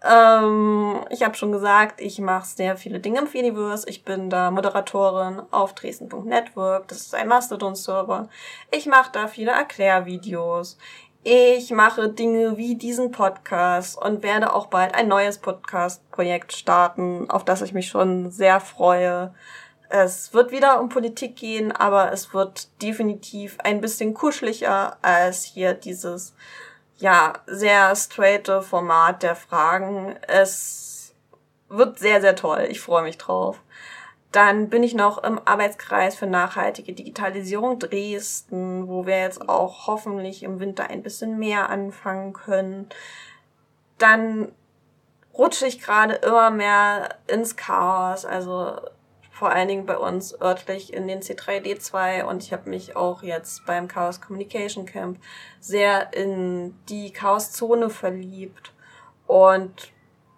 [0.08, 3.88] Ähm, ich habe schon gesagt, ich mache sehr viele Dinge im Fediverse.
[3.88, 6.86] Ich bin da Moderatorin auf Dresden.network.
[6.86, 8.28] Das ist ein Mastodon-Server.
[8.70, 10.78] Ich mache da viele Erklärvideos.
[11.24, 17.44] Ich mache Dinge wie diesen Podcast und werde auch bald ein neues Podcast-Projekt starten, auf
[17.44, 19.34] das ich mich schon sehr freue.
[19.88, 25.74] Es wird wieder um Politik gehen, aber es wird definitiv ein bisschen kuscheliger als hier
[25.74, 26.36] dieses,
[26.98, 30.16] ja, sehr straighte Format der Fragen.
[30.28, 31.14] Es
[31.68, 32.66] wird sehr, sehr toll.
[32.70, 33.60] Ich freue mich drauf.
[34.32, 40.42] Dann bin ich noch im Arbeitskreis für nachhaltige Digitalisierung Dresden, wo wir jetzt auch hoffentlich
[40.42, 42.88] im Winter ein bisschen mehr anfangen können.
[43.98, 44.50] Dann
[45.36, 48.80] rutsche ich gerade immer mehr ins Chaos, also
[49.44, 53.66] vor allen Dingen bei uns örtlich in den C3D2 und ich habe mich auch jetzt
[53.66, 55.18] beim Chaos Communication Camp
[55.60, 58.72] sehr in die Chaoszone verliebt
[59.26, 59.92] und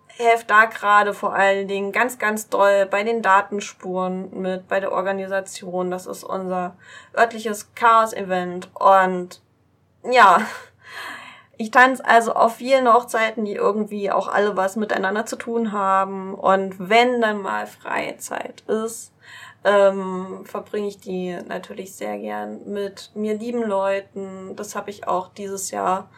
[0.09, 4.91] helfe da gerade vor allen Dingen ganz, ganz doll bei den Datenspuren mit, bei der
[4.91, 5.93] Organisation.
[5.93, 6.77] Das ist unser
[7.17, 8.71] örtliches Chaos-Event.
[8.75, 9.41] Und
[10.03, 10.41] ja,
[11.59, 16.35] ich tanze also auf vielen Hochzeiten, die irgendwie auch alle was miteinander zu tun haben.
[16.35, 19.13] Und wenn dann mal Freizeit ist,
[19.65, 24.55] ähm, verbringe ich die natürlich sehr gern mit mir lieben Leuten.
[24.55, 26.09] Das habe ich auch dieses Jahr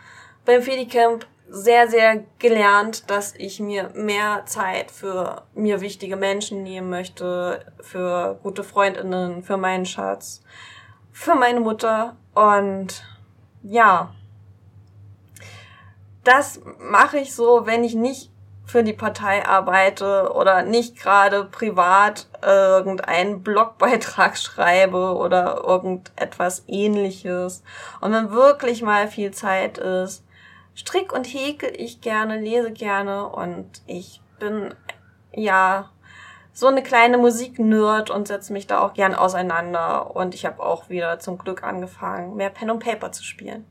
[0.45, 6.91] beim Fedicamp sehr, sehr gelernt, dass ich mir mehr Zeit für mir wichtige Menschen nehmen
[6.91, 10.43] möchte, für gute Freundinnen, für meinen Schatz,
[11.11, 13.03] für meine Mutter und
[13.63, 14.15] ja,
[16.29, 18.31] das mache ich so, wenn ich nicht
[18.67, 27.63] für die Partei arbeite oder nicht gerade privat irgendeinen Blogbeitrag schreibe oder irgendetwas ähnliches.
[28.03, 30.23] Und wenn wirklich mal viel Zeit ist,
[30.75, 34.75] strick und häkel ich gerne, lese gerne und ich bin
[35.33, 35.89] ja
[36.53, 40.15] so eine kleine Musiknerd und setze mich da auch gern auseinander.
[40.15, 43.65] Und ich habe auch wieder zum Glück angefangen, mehr Pen und Paper zu spielen.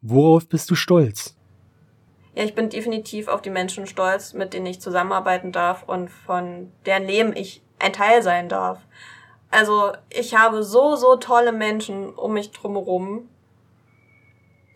[0.00, 1.36] Worauf bist du stolz?
[2.34, 6.70] Ja, ich bin definitiv auf die Menschen stolz, mit denen ich zusammenarbeiten darf und von
[6.86, 8.78] deren Leben ich ein Teil sein darf.
[9.50, 13.28] Also ich habe so, so tolle Menschen um mich drumherum,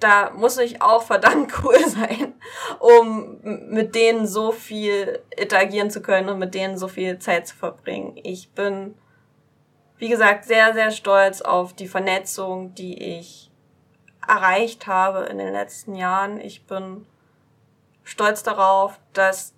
[0.00, 2.34] da muss ich auch verdammt cool sein,
[2.80, 3.38] um
[3.70, 8.18] mit denen so viel interagieren zu können und mit denen so viel Zeit zu verbringen.
[8.24, 8.96] Ich bin,
[9.98, 13.51] wie gesagt, sehr, sehr stolz auf die Vernetzung, die ich
[14.26, 16.40] erreicht habe in den letzten Jahren.
[16.40, 17.06] Ich bin
[18.04, 19.54] stolz darauf, dass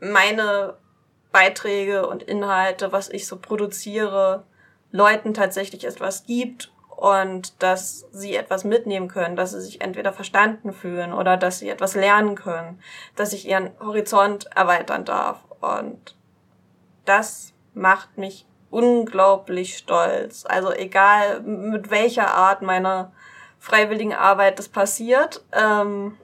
[0.00, 0.76] meine
[1.32, 4.44] Beiträge und Inhalte, was ich so produziere,
[4.92, 10.72] Leuten tatsächlich etwas gibt und dass sie etwas mitnehmen können, dass sie sich entweder verstanden
[10.72, 12.80] fühlen oder dass sie etwas lernen können,
[13.16, 15.40] dass ich ihren Horizont erweitern darf.
[15.60, 16.14] Und
[17.04, 20.44] das macht mich unglaublich stolz.
[20.46, 23.12] Also egal mit welcher Art meiner
[23.64, 26.18] freiwilligen Arbeit das passiert, ähm,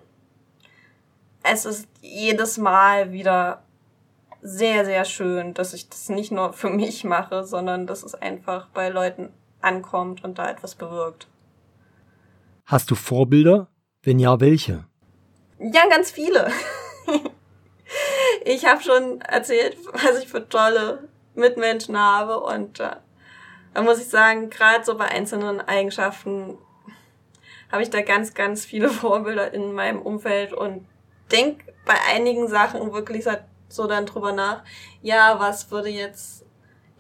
[1.43, 3.63] es ist jedes Mal wieder
[4.43, 8.69] sehr, sehr schön, dass ich das nicht nur für mich mache, sondern dass es einfach
[8.75, 11.29] bei Leuten ankommt und da etwas bewirkt.
[12.67, 13.69] Hast du Vorbilder?
[14.03, 14.85] Wenn ja, welche?
[15.59, 16.51] Ja, ganz viele.
[18.45, 22.97] ich habe schon erzählt, was ich für tolle Mitmenschen habe und äh,
[23.73, 26.59] da muss ich sagen, gerade so bei einzelnen Eigenschaften
[27.71, 30.87] habe ich da ganz, ganz viele Vorbilder in meinem Umfeld und
[31.31, 33.27] denk bei einigen Sachen wirklich
[33.69, 34.65] so dann drüber nach,
[35.03, 36.45] ja, was würde jetzt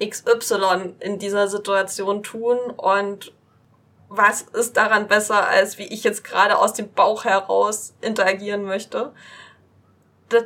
[0.02, 3.32] XY in dieser Situation tun und
[4.08, 9.12] was ist daran besser, als wie ich jetzt gerade aus dem Bauch heraus interagieren möchte.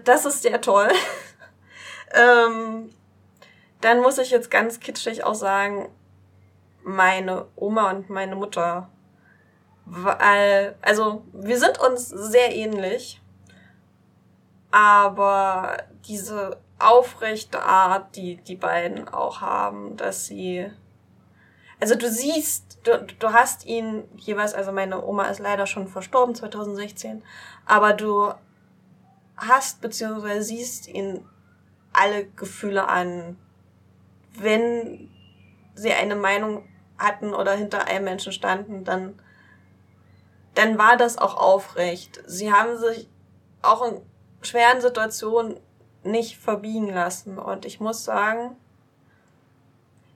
[0.04, 0.90] Das ist sehr toll.
[2.14, 2.90] ähm,
[3.80, 5.88] dann muss ich jetzt ganz kitschig auch sagen,
[6.82, 8.90] meine Oma und meine Mutter.
[9.86, 13.20] Weil, also, wir sind uns sehr ähnlich.
[14.70, 15.76] Aber
[16.08, 20.70] diese aufrechte Art, die die beiden auch haben, dass sie,
[21.80, 26.34] also du siehst, du, du hast ihn jeweils, also meine Oma ist leider schon verstorben
[26.34, 27.22] 2016,
[27.64, 28.32] aber du
[29.36, 31.24] hast beziehungsweise siehst ihn
[31.92, 33.38] alle Gefühle an,
[34.36, 35.10] wenn
[35.74, 36.68] sie eine Meinung
[36.98, 39.20] hatten oder hinter einem Menschen standen, dann,
[40.54, 42.22] dann war das auch aufrecht.
[42.26, 43.08] Sie haben sich
[43.62, 44.00] auch in
[44.42, 45.58] schweren Situationen
[46.02, 47.38] nicht verbiegen lassen.
[47.38, 48.56] Und ich muss sagen,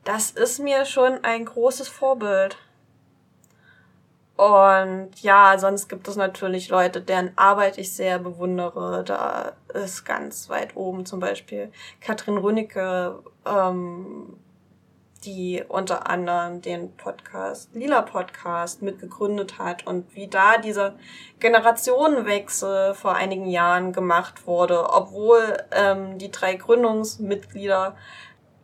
[0.04, 2.56] das ist mir schon ein großes Vorbild.
[4.36, 9.02] Und ja, sonst gibt es natürlich Leute, deren Arbeit ich sehr bewundere.
[9.02, 14.38] Da ist ganz weit oben zum Beispiel Katrin Rünnecke, ähm,
[15.28, 20.96] die unter anderem den Podcast, Lila Podcast mitgegründet hat und wie da dieser
[21.38, 27.94] Generationenwechsel vor einigen Jahren gemacht wurde, obwohl ähm, die drei Gründungsmitglieder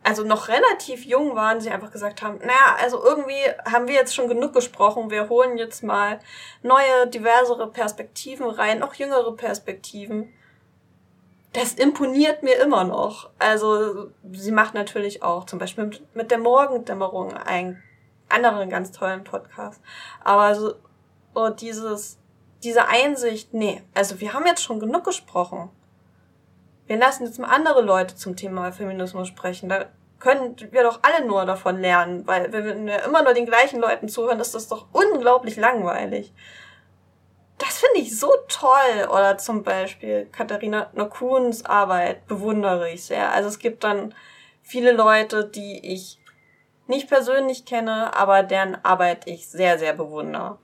[0.01, 4.15] also noch relativ jung waren, sie einfach gesagt haben, naja, also irgendwie haben wir jetzt
[4.15, 6.19] schon genug gesprochen, wir holen jetzt mal
[6.63, 10.33] neue, diversere Perspektiven rein, noch jüngere Perspektiven.
[11.55, 13.29] Das imponiert mir immer noch.
[13.39, 17.81] Also sie macht natürlich auch zum Beispiel mit, der Morgendämmerung einen
[18.29, 19.81] anderen ganz tollen Podcast.
[20.23, 20.73] Aber so,
[21.33, 22.17] so dieses,
[22.63, 25.69] diese Einsicht, nee, also wir haben jetzt schon genug gesprochen
[26.87, 29.69] wir lassen jetzt mal andere Leute zum Thema Feminismus sprechen.
[29.69, 29.85] Da
[30.19, 34.07] können wir doch alle nur davon lernen, weil wenn wir immer nur den gleichen Leuten
[34.07, 36.33] zuhören, ist das doch unglaublich langweilig.
[37.57, 39.07] Das finde ich so toll.
[39.09, 43.31] Oder zum Beispiel Katharina Nokuns Arbeit bewundere ich sehr.
[43.31, 44.13] Also es gibt dann
[44.61, 46.19] viele Leute, die ich
[46.87, 50.57] nicht persönlich kenne, aber deren Arbeit ich sehr, sehr bewundere.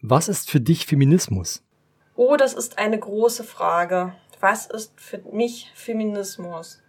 [0.00, 1.62] Was ist für dich Feminismus?
[2.14, 6.80] Oh, das ist eine große Frage was ist für mich Feminismus?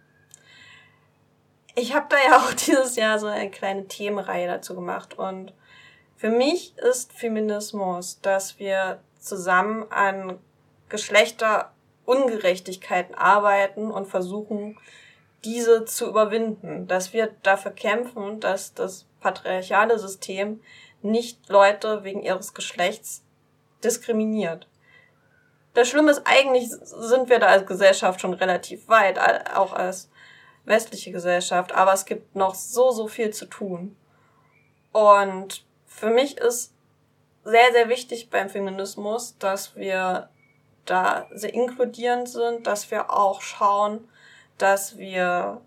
[1.74, 5.52] Ich habe da ja auch dieses Jahr so eine kleine Themenreihe dazu gemacht und
[6.20, 10.38] für mich ist Feminismus, dass wir zusammen an
[10.88, 14.78] Geschlechterungerechtigkeiten arbeiten und versuchen,
[15.44, 20.62] diese zu überwinden, dass wir dafür kämpfen, dass das patriarchale System
[21.02, 23.24] nicht Leute wegen ihres Geschlechts
[23.82, 24.68] diskriminiert
[25.74, 29.18] das Schlimme ist, eigentlich sind wir da als Gesellschaft schon relativ weit,
[29.54, 30.10] auch als
[30.64, 33.96] westliche Gesellschaft, aber es gibt noch so, so viel zu tun.
[34.92, 35.64] Und
[36.00, 36.72] für mich ist
[37.44, 40.30] sehr, sehr wichtig beim Feminismus, dass wir
[40.86, 44.08] da sehr inkludierend sind, dass wir auch schauen,
[44.56, 45.60] dass wir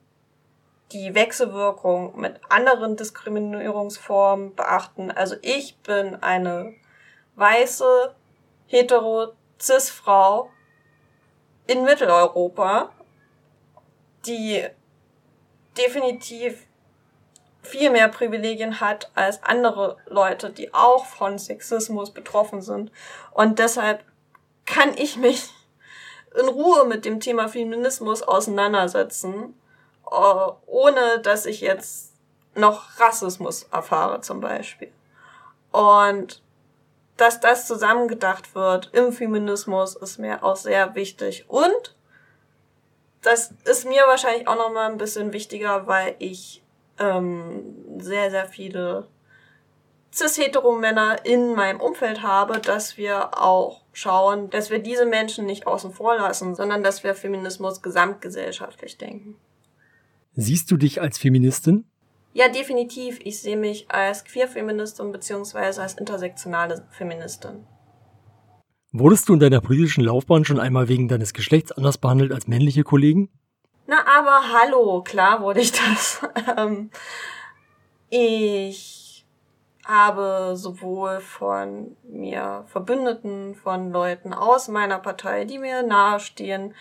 [0.91, 5.11] die Wechselwirkung mit anderen Diskriminierungsformen beachten.
[5.11, 6.73] Also ich bin eine
[7.35, 8.15] weiße,
[8.65, 10.49] hetero, Cis-Frau
[11.67, 12.89] in Mitteleuropa,
[14.25, 14.65] die
[15.77, 16.65] definitiv
[17.63, 22.91] viel mehr Privilegien hat als andere Leute, die auch von Sexismus betroffen sind.
[23.31, 24.03] Und deshalb
[24.65, 25.49] kann ich mich
[26.39, 29.55] in Ruhe mit dem Thema Feminismus auseinandersetzen,
[30.09, 32.13] äh, ohne dass ich jetzt
[32.55, 34.91] noch Rassismus erfahre zum Beispiel.
[35.71, 36.41] Und
[37.17, 41.45] dass das zusammengedacht wird im Feminismus ist mir auch sehr wichtig.
[41.47, 41.95] Und
[43.21, 46.62] das ist mir wahrscheinlich auch nochmal ein bisschen wichtiger, weil ich
[46.99, 49.07] ähm, sehr, sehr viele
[50.13, 55.91] cis-hetero-Männer in meinem Umfeld habe, dass wir auch schauen, dass wir diese Menschen nicht außen
[55.91, 59.35] vor lassen, sondern dass wir Feminismus gesamtgesellschaftlich denken.
[60.35, 61.85] Siehst du dich als Feministin?
[62.33, 63.19] Ja, definitiv.
[63.23, 67.67] Ich sehe mich als Queer-Feministin beziehungsweise als intersektionale Feministin.
[68.91, 72.83] Wurdest du in deiner politischen Laufbahn schon einmal wegen deines Geschlechts anders behandelt als männliche
[72.83, 73.29] Kollegen?
[73.85, 76.21] Na, aber hallo, klar wurde ich das.
[76.57, 76.91] Ähm,
[78.09, 79.25] ich
[79.85, 86.75] habe sowohl von mir Verbündeten, von Leuten aus meiner Partei, die mir nahestehen,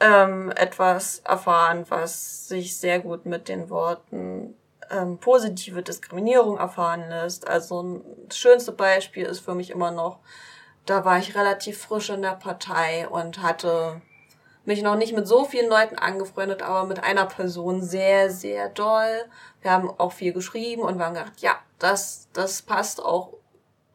[0.00, 4.54] ähm, etwas erfahren, was sich sehr gut mit den Worten
[4.90, 7.48] ähm, positive Diskriminierung erfahren lässt.
[7.48, 10.18] Also das schönste Beispiel ist für mich immer noch,
[10.86, 14.02] da war ich relativ frisch in der Partei und hatte
[14.70, 19.24] mich noch nicht mit so vielen Leuten angefreundet, aber mit einer Person sehr, sehr doll.
[19.62, 23.34] Wir haben auch viel geschrieben und wir haben gedacht, ja, das, das passt auch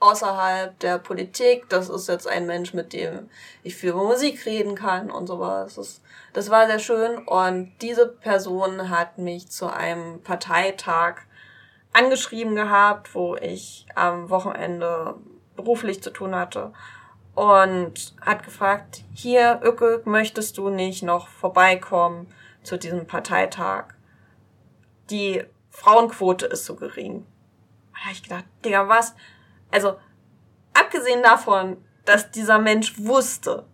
[0.02, 1.70] außerhalb der Politik.
[1.70, 3.30] Das ist jetzt ein Mensch, mit dem
[3.64, 5.76] ich viel über Musik reden kann und sowas.
[5.76, 6.02] Das,
[6.34, 7.20] das war sehr schön.
[7.20, 11.22] Und diese Person hat mich zu einem Parteitag
[11.94, 15.16] angeschrieben gehabt, wo ich am Wochenende
[15.56, 16.74] beruflich zu tun hatte
[17.36, 22.28] und hat gefragt, hier, Öcke, möchtest du nicht noch vorbeikommen
[22.64, 23.88] zu diesem Parteitag?
[25.10, 27.26] Die Frauenquote ist so gering.
[27.94, 29.16] Da habe ich gedacht, Digga, was?
[29.70, 29.98] Also,
[30.74, 33.66] abgesehen davon, dass dieser Mensch wusste,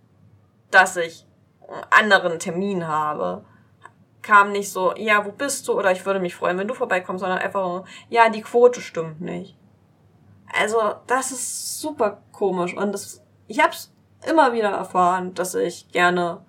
[0.71, 1.27] dass ich
[1.67, 3.45] einen anderen Termin habe,
[4.21, 5.73] kam nicht so, ja, wo bist du?
[5.73, 9.21] Oder ich würde mich freuen, wenn du vorbeikommst, sondern einfach so, ja, die Quote stimmt
[9.21, 9.57] nicht.
[10.53, 12.75] Also, das ist super komisch.
[12.75, 13.91] Und das, ich hab's
[14.25, 16.43] immer wieder erfahren, dass ich gerne,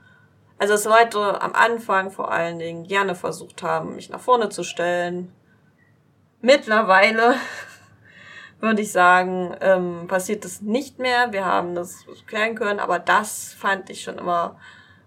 [0.58, 4.62] also dass Leute am Anfang vor allen Dingen gerne versucht haben, mich nach vorne zu
[4.62, 5.32] stellen.
[6.40, 7.34] Mittlerweile
[8.60, 11.32] würde ich sagen, ähm, passiert das nicht mehr.
[11.32, 14.56] Wir haben das klären können, aber das fand ich schon immer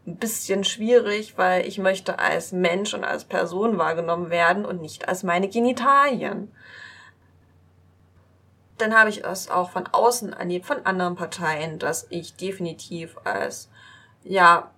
[0.05, 5.07] ein bisschen schwierig, weil ich möchte als Mensch und als Person wahrgenommen werden und nicht
[5.07, 6.51] als meine Genitalien.
[8.77, 13.69] Dann habe ich es auch von außen erlebt, von anderen Parteien, dass ich definitiv als,
[14.23, 14.71] ja,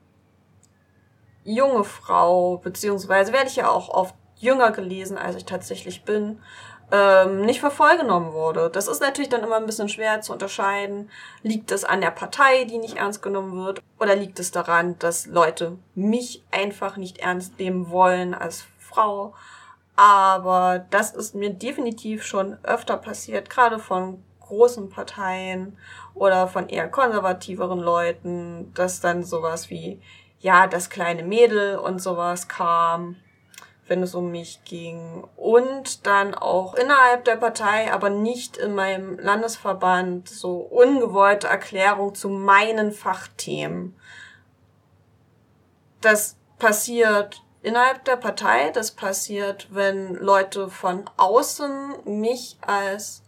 [1.43, 6.39] junge Frau, beziehungsweise werde ich ja auch oft jünger gelesen, als ich tatsächlich bin,
[6.91, 8.69] ähm, nicht für voll genommen wurde.
[8.69, 11.09] Das ist natürlich dann immer ein bisschen schwer zu unterscheiden.
[11.43, 15.25] Liegt es an der Partei, die nicht ernst genommen wird, oder liegt es daran, dass
[15.25, 19.33] Leute mich einfach nicht ernst nehmen wollen als Frau?
[19.97, 25.77] Aber das ist mir definitiv schon öfter passiert, gerade von großen Parteien
[26.13, 29.99] oder von eher konservativeren Leuten, dass dann sowas wie,
[30.39, 33.17] ja, das kleine Mädel und sowas kam
[33.87, 35.23] wenn es um mich ging.
[35.35, 42.29] Und dann auch innerhalb der Partei, aber nicht in meinem Landesverband, so ungewollte Erklärung zu
[42.29, 43.95] meinen Fachthemen.
[46.01, 53.23] Das passiert innerhalb der Partei, das passiert, wenn Leute von außen mich als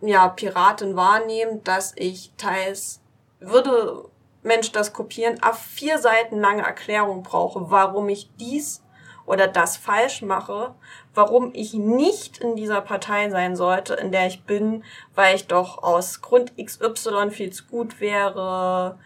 [0.00, 3.00] ja, Piratin wahrnehmen, dass ich teils
[3.40, 4.04] würde
[4.42, 8.82] Mensch das kopieren, auf vier Seiten lange Erklärung brauche, warum ich dies
[9.26, 10.74] oder das falsch mache,
[11.14, 14.84] warum ich nicht in dieser Partei sein sollte, in der ich bin,
[15.14, 18.98] weil ich doch aus Grund XY viel zu gut wäre,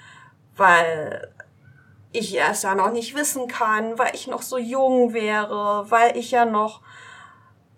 [0.57, 1.33] weil
[2.13, 6.31] ich es ja noch nicht wissen kann, weil ich noch so jung wäre, weil ich
[6.31, 6.81] ja noch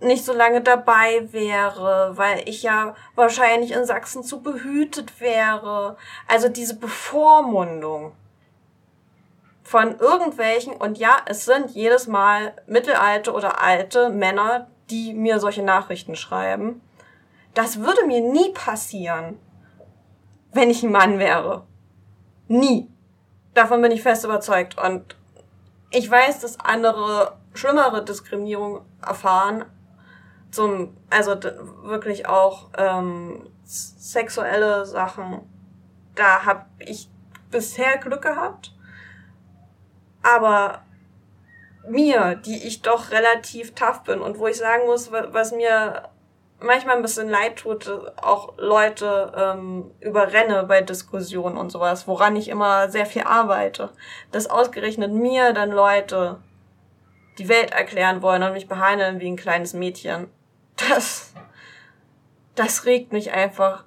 [0.01, 5.97] nicht so lange dabei wäre, weil ich ja wahrscheinlich in Sachsen zu behütet wäre.
[6.28, 8.12] Also diese Bevormundung
[9.62, 15.62] von irgendwelchen, und ja, es sind jedes Mal mittelalte oder alte Männer, die mir solche
[15.62, 16.82] Nachrichten schreiben.
[17.55, 19.39] Das würde mir nie passieren,
[20.53, 21.64] wenn ich ein Mann wäre.
[22.47, 22.91] Nie.
[23.55, 24.77] Davon bin ich fest überzeugt.
[24.79, 25.17] Und
[25.91, 29.65] ich weiß, dass andere schlimmere Diskriminierung erfahren.
[30.51, 31.37] Zum, also
[31.83, 35.41] wirklich auch ähm, sexuelle Sachen.
[36.15, 37.09] Da habe ich
[37.51, 38.75] bisher Glück gehabt.
[40.23, 40.83] Aber
[41.89, 46.09] mir, die ich doch relativ tough bin und wo ich sagen muss, was mir
[46.65, 47.89] manchmal ein bisschen leid tut,
[48.21, 53.91] auch Leute ähm, überrenne bei Diskussionen und sowas, woran ich immer sehr viel arbeite.
[54.33, 56.41] Dass ausgerechnet mir dann Leute
[57.39, 60.29] die Welt erklären wollen und mich behandeln wie ein kleines Mädchen.
[60.77, 61.35] Das,
[62.55, 63.85] das regt mich einfach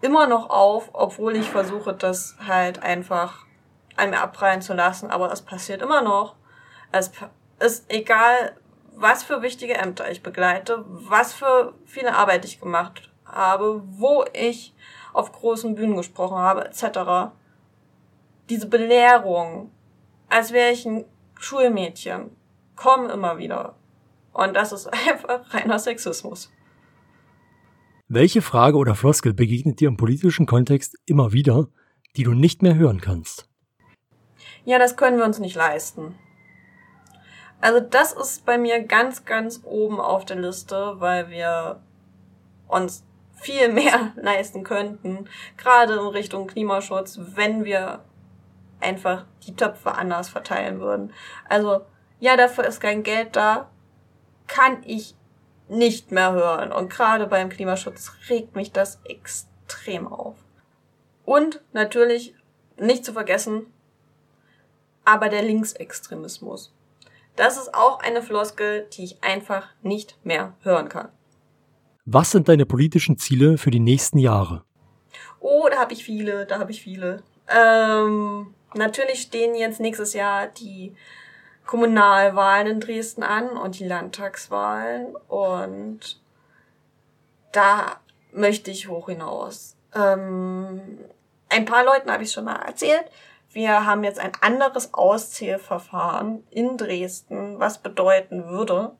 [0.00, 3.46] immer noch auf, obwohl ich versuche, das halt einfach
[3.96, 6.36] an mir abprallen zu lassen, aber es passiert immer noch.
[6.92, 7.10] Es
[7.58, 8.56] ist egal,
[8.96, 14.74] was für wichtige Ämter ich begleite, was für viele Arbeit ich gemacht habe, wo ich
[15.12, 17.32] auf großen Bühnen gesprochen habe, etc.
[18.48, 19.70] Diese Belehrung,
[20.28, 21.04] als wäre ich ein
[21.38, 22.30] Schulmädchen,
[22.74, 23.76] kommen immer wieder.
[24.32, 26.50] Und das ist einfach reiner Sexismus.
[28.08, 31.68] Welche Frage oder Floskel begegnet dir im politischen Kontext immer wieder,
[32.16, 33.48] die du nicht mehr hören kannst?
[34.66, 36.16] ja, das können wir uns nicht leisten.
[37.66, 41.80] Also das ist bei mir ganz, ganz oben auf der Liste, weil wir
[42.68, 43.02] uns
[43.34, 48.04] viel mehr leisten könnten, gerade in Richtung Klimaschutz, wenn wir
[48.78, 51.12] einfach die Töpfe anders verteilen würden.
[51.48, 51.80] Also
[52.20, 53.68] ja, dafür ist kein Geld da,
[54.46, 55.16] kann ich
[55.66, 56.70] nicht mehr hören.
[56.70, 60.36] Und gerade beim Klimaschutz regt mich das extrem auf.
[61.24, 62.32] Und natürlich
[62.76, 63.66] nicht zu vergessen,
[65.04, 66.72] aber der Linksextremismus.
[67.36, 71.10] Das ist auch eine Floskel, die ich einfach nicht mehr hören kann.
[72.06, 74.64] Was sind deine politischen Ziele für die nächsten Jahre?
[75.40, 77.22] Oh, da habe ich viele, da habe ich viele.
[77.48, 80.94] Ähm, natürlich stehen jetzt nächstes Jahr die
[81.66, 86.20] Kommunalwahlen in Dresden an und die Landtagswahlen und
[87.52, 88.00] da
[88.32, 89.76] möchte ich hoch hinaus.
[89.94, 90.80] Ähm,
[91.48, 93.04] ein paar Leuten habe ich schon mal erzählt
[93.56, 98.92] wir haben jetzt ein anderes Auszählverfahren in Dresden, was bedeuten würde,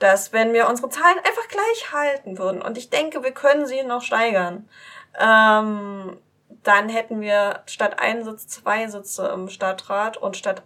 [0.00, 3.84] dass wenn wir unsere Zahlen einfach gleich halten würden, und ich denke, wir können sie
[3.84, 4.68] noch steigern,
[5.16, 6.18] ähm,
[6.64, 10.64] dann hätten wir statt ein Sitz zwei Sitze im Stadtrat und statt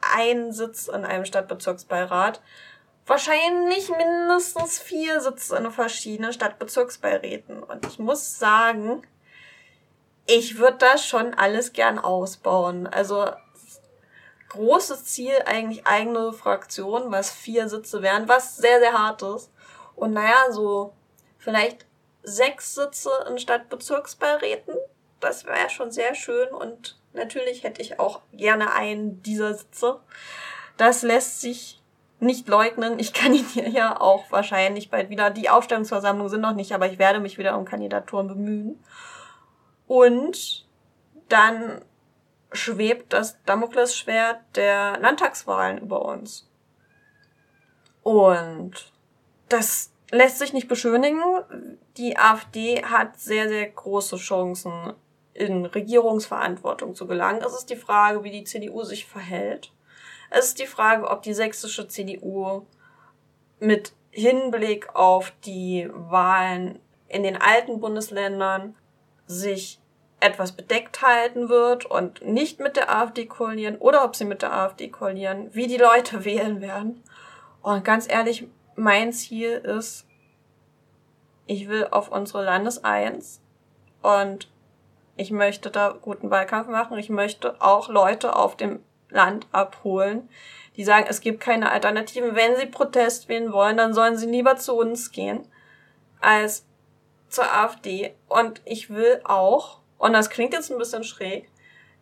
[0.00, 2.40] einen Sitz in einem Stadtbezirksbeirat
[3.04, 7.62] wahrscheinlich mindestens vier Sitze in verschiedenen Stadtbezirksbeiräten.
[7.62, 9.02] Und ich muss sagen,
[10.28, 12.86] ich würde das schon alles gern ausbauen.
[12.86, 13.26] Also
[14.50, 19.50] großes Ziel eigentlich eigene Fraktion, was vier Sitze wären, was sehr, sehr hart ist.
[19.96, 20.92] Und naja, so
[21.38, 21.86] vielleicht
[22.22, 24.74] sechs Sitze in Stadtbezirksbeiräten,
[25.18, 29.98] das wäre schon sehr schön und natürlich hätte ich auch gerne einen dieser Sitze.
[30.76, 31.80] Das lässt sich
[32.20, 32.98] nicht leugnen.
[32.98, 35.30] Ich kann ihn hier ja auch wahrscheinlich bald wieder.
[35.30, 38.84] Die Aufstellungsversammlungen sind noch nicht, aber ich werde mich wieder um Kandidaturen bemühen.
[39.88, 40.66] Und
[41.28, 41.84] dann
[42.52, 46.48] schwebt das Damoklesschwert der Landtagswahlen über uns.
[48.02, 48.92] Und
[49.48, 51.18] das lässt sich nicht beschönigen.
[51.96, 54.94] Die AfD hat sehr, sehr große Chancen,
[55.34, 57.42] in Regierungsverantwortung zu gelangen.
[57.46, 59.72] Es ist die Frage, wie die CDU sich verhält.
[60.30, 62.66] Es ist die Frage, ob die sächsische CDU
[63.60, 68.74] mit Hinblick auf die Wahlen in den alten Bundesländern
[69.26, 69.77] sich
[70.20, 74.52] etwas bedeckt halten wird und nicht mit der AfD koalieren oder ob sie mit der
[74.52, 77.02] AfD koalieren, wie die Leute wählen werden.
[77.62, 78.46] Und ganz ehrlich,
[78.76, 80.06] mein Ziel ist,
[81.46, 83.40] ich will auf unsere Landeseins
[84.02, 84.48] und
[85.16, 86.98] ich möchte da guten Wahlkampf machen.
[86.98, 90.28] Ich möchte auch Leute auf dem Land abholen,
[90.76, 92.36] die sagen, es gibt keine Alternativen.
[92.36, 95.46] Wenn sie Protest wählen wollen, dann sollen sie lieber zu uns gehen
[96.20, 96.64] als
[97.28, 98.14] zur AfD.
[98.28, 101.50] Und ich will auch, und das klingt jetzt ein bisschen schräg,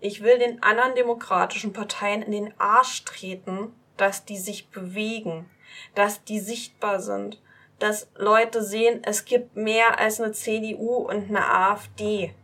[0.01, 5.49] ich will den anderen demokratischen Parteien in den Arsch treten, dass die sich bewegen,
[5.95, 7.41] dass die sichtbar sind,
[7.79, 12.35] dass Leute sehen, es gibt mehr als eine CDU und eine AfD.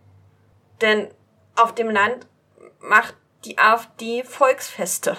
[0.80, 1.08] Denn
[1.56, 2.26] auf dem Land
[2.80, 5.16] macht die AfD Volksfeste.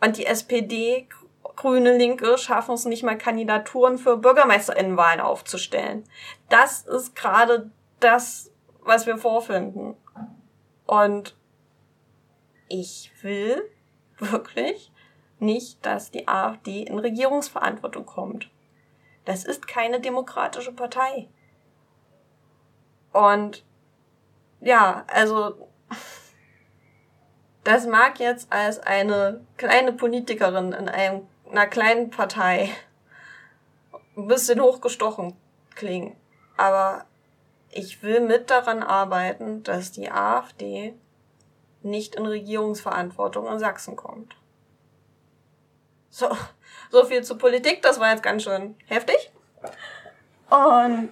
[0.00, 1.08] Und die SPD,
[1.56, 6.04] Grüne, Linke schaffen es nicht mal Kandidaturen für Bürgermeisterinnenwahlen aufzustellen.
[6.48, 8.50] Das ist gerade das,
[8.84, 9.96] was wir vorfinden.
[10.86, 11.36] Und
[12.68, 13.62] ich will
[14.18, 14.92] wirklich
[15.38, 18.50] nicht, dass die AfD in Regierungsverantwortung kommt.
[19.24, 21.28] Das ist keine demokratische Partei.
[23.12, 23.64] Und
[24.60, 25.68] ja, also
[27.64, 32.70] das mag jetzt als eine kleine Politikerin in einem, einer kleinen Partei
[34.16, 35.34] ein bisschen hochgestochen
[35.74, 36.16] klingen.
[36.56, 37.06] Aber
[37.74, 40.94] ich will mit daran arbeiten, dass die AfD
[41.82, 44.34] nicht in Regierungsverantwortung in Sachsen kommt.
[46.08, 46.28] So,
[46.90, 49.32] so viel zur Politik, das war jetzt ganz schön heftig.
[50.48, 51.10] Und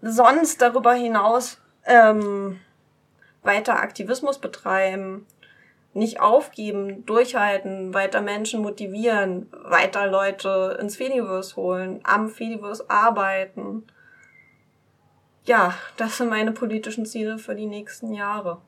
[0.00, 2.60] sonst darüber hinaus ähm,
[3.42, 5.26] weiter Aktivismus betreiben,
[5.92, 13.86] nicht aufgeben, durchhalten, weiter Menschen motivieren, weiter Leute ins Fediverse holen, am Fediverse arbeiten.
[15.46, 18.60] Ja, das sind meine politischen Ziele für die nächsten Jahre.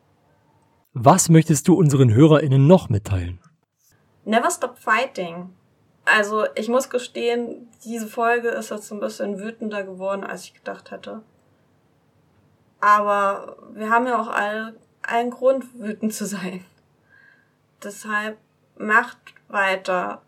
[0.93, 3.41] Was möchtest du unseren HörerInnen noch mitteilen?
[4.25, 5.51] Never stop fighting.
[6.05, 10.91] Also, ich muss gestehen, diese Folge ist jetzt ein bisschen wütender geworden, als ich gedacht
[10.91, 11.23] hätte.
[12.81, 16.65] Aber wir haben ja auch alle einen Grund, wütend zu sein.
[17.83, 18.39] Deshalb
[18.77, 19.19] macht
[19.49, 20.23] weiter,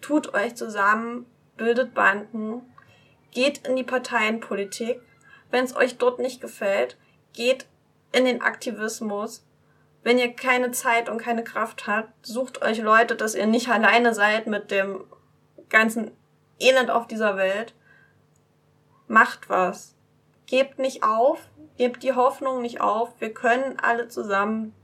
[0.00, 1.26] tut euch zusammen,
[1.56, 2.62] bildet Banden,
[3.32, 5.00] geht in die Parteienpolitik.
[5.54, 6.96] Wenn es euch dort nicht gefällt,
[7.32, 7.66] geht
[8.10, 9.46] in den Aktivismus.
[10.02, 14.14] Wenn ihr keine Zeit und keine Kraft habt, sucht euch Leute, dass ihr nicht alleine
[14.14, 15.04] seid mit dem
[15.68, 16.10] ganzen
[16.58, 17.72] Elend auf dieser Welt.
[19.06, 19.94] Macht was.
[20.46, 21.38] Gebt nicht auf,
[21.78, 23.12] gebt die Hoffnung nicht auf.
[23.20, 24.74] Wir können alle zusammen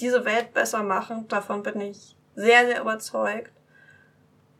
[0.00, 1.28] diese Welt besser machen.
[1.28, 3.52] Davon bin ich sehr, sehr überzeugt.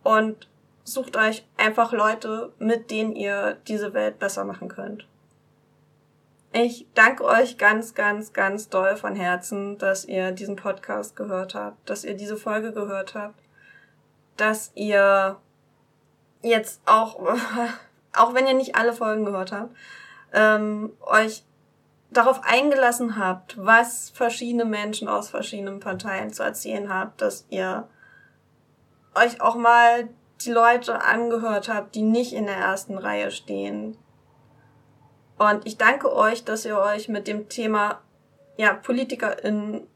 [0.02, 0.50] Und
[0.82, 5.06] sucht euch einfach Leute, mit denen ihr diese Welt besser machen könnt.
[6.56, 11.90] Ich danke euch ganz, ganz, ganz doll von Herzen, dass ihr diesen Podcast gehört habt,
[11.90, 13.40] dass ihr diese Folge gehört habt,
[14.36, 15.36] dass ihr
[16.42, 17.18] jetzt auch,
[18.16, 19.74] auch wenn ihr nicht alle Folgen gehört habt,
[20.32, 21.42] ähm, euch
[22.12, 27.88] darauf eingelassen habt, was verschiedene Menschen aus verschiedenen Parteien zu erzählen habt, dass ihr
[29.16, 30.08] euch auch mal
[30.42, 33.98] die Leute angehört habt, die nicht in der ersten Reihe stehen.
[35.50, 38.00] Und ich danke euch, dass ihr euch mit dem Thema
[38.56, 39.86] ja, Politiker in,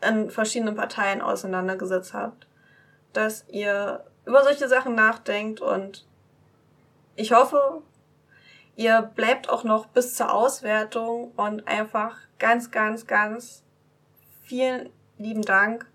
[0.00, 2.46] in verschiedenen Parteien auseinandergesetzt habt.
[3.12, 6.06] Dass ihr über solche Sachen nachdenkt und
[7.14, 7.82] ich hoffe,
[8.76, 13.64] Ihr bleibt auch noch bis zur Auswertung und einfach ganz, ganz, ganz
[14.42, 15.86] vielen lieben Dank.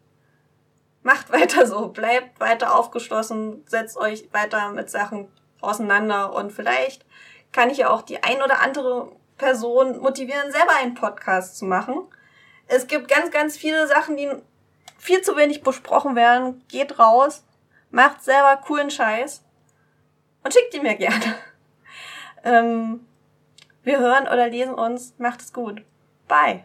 [1.03, 5.28] macht weiter so, bleibt weiter aufgeschlossen, setzt euch weiter mit Sachen
[5.62, 7.05] auseinander und vielleicht
[7.52, 12.08] kann ich ja auch die ein oder andere Person motivieren, selber einen Podcast zu machen.
[12.68, 14.30] Es gibt ganz, ganz viele Sachen, die
[14.97, 16.64] viel zu wenig besprochen werden.
[16.68, 17.43] Geht raus,
[17.89, 19.43] macht selber coolen Scheiß
[20.43, 21.36] und schickt die mir gerne.
[22.43, 23.06] Ähm,
[23.84, 25.14] wir hören oder lesen uns.
[25.20, 25.84] Macht es gut.
[26.28, 26.64] Bye.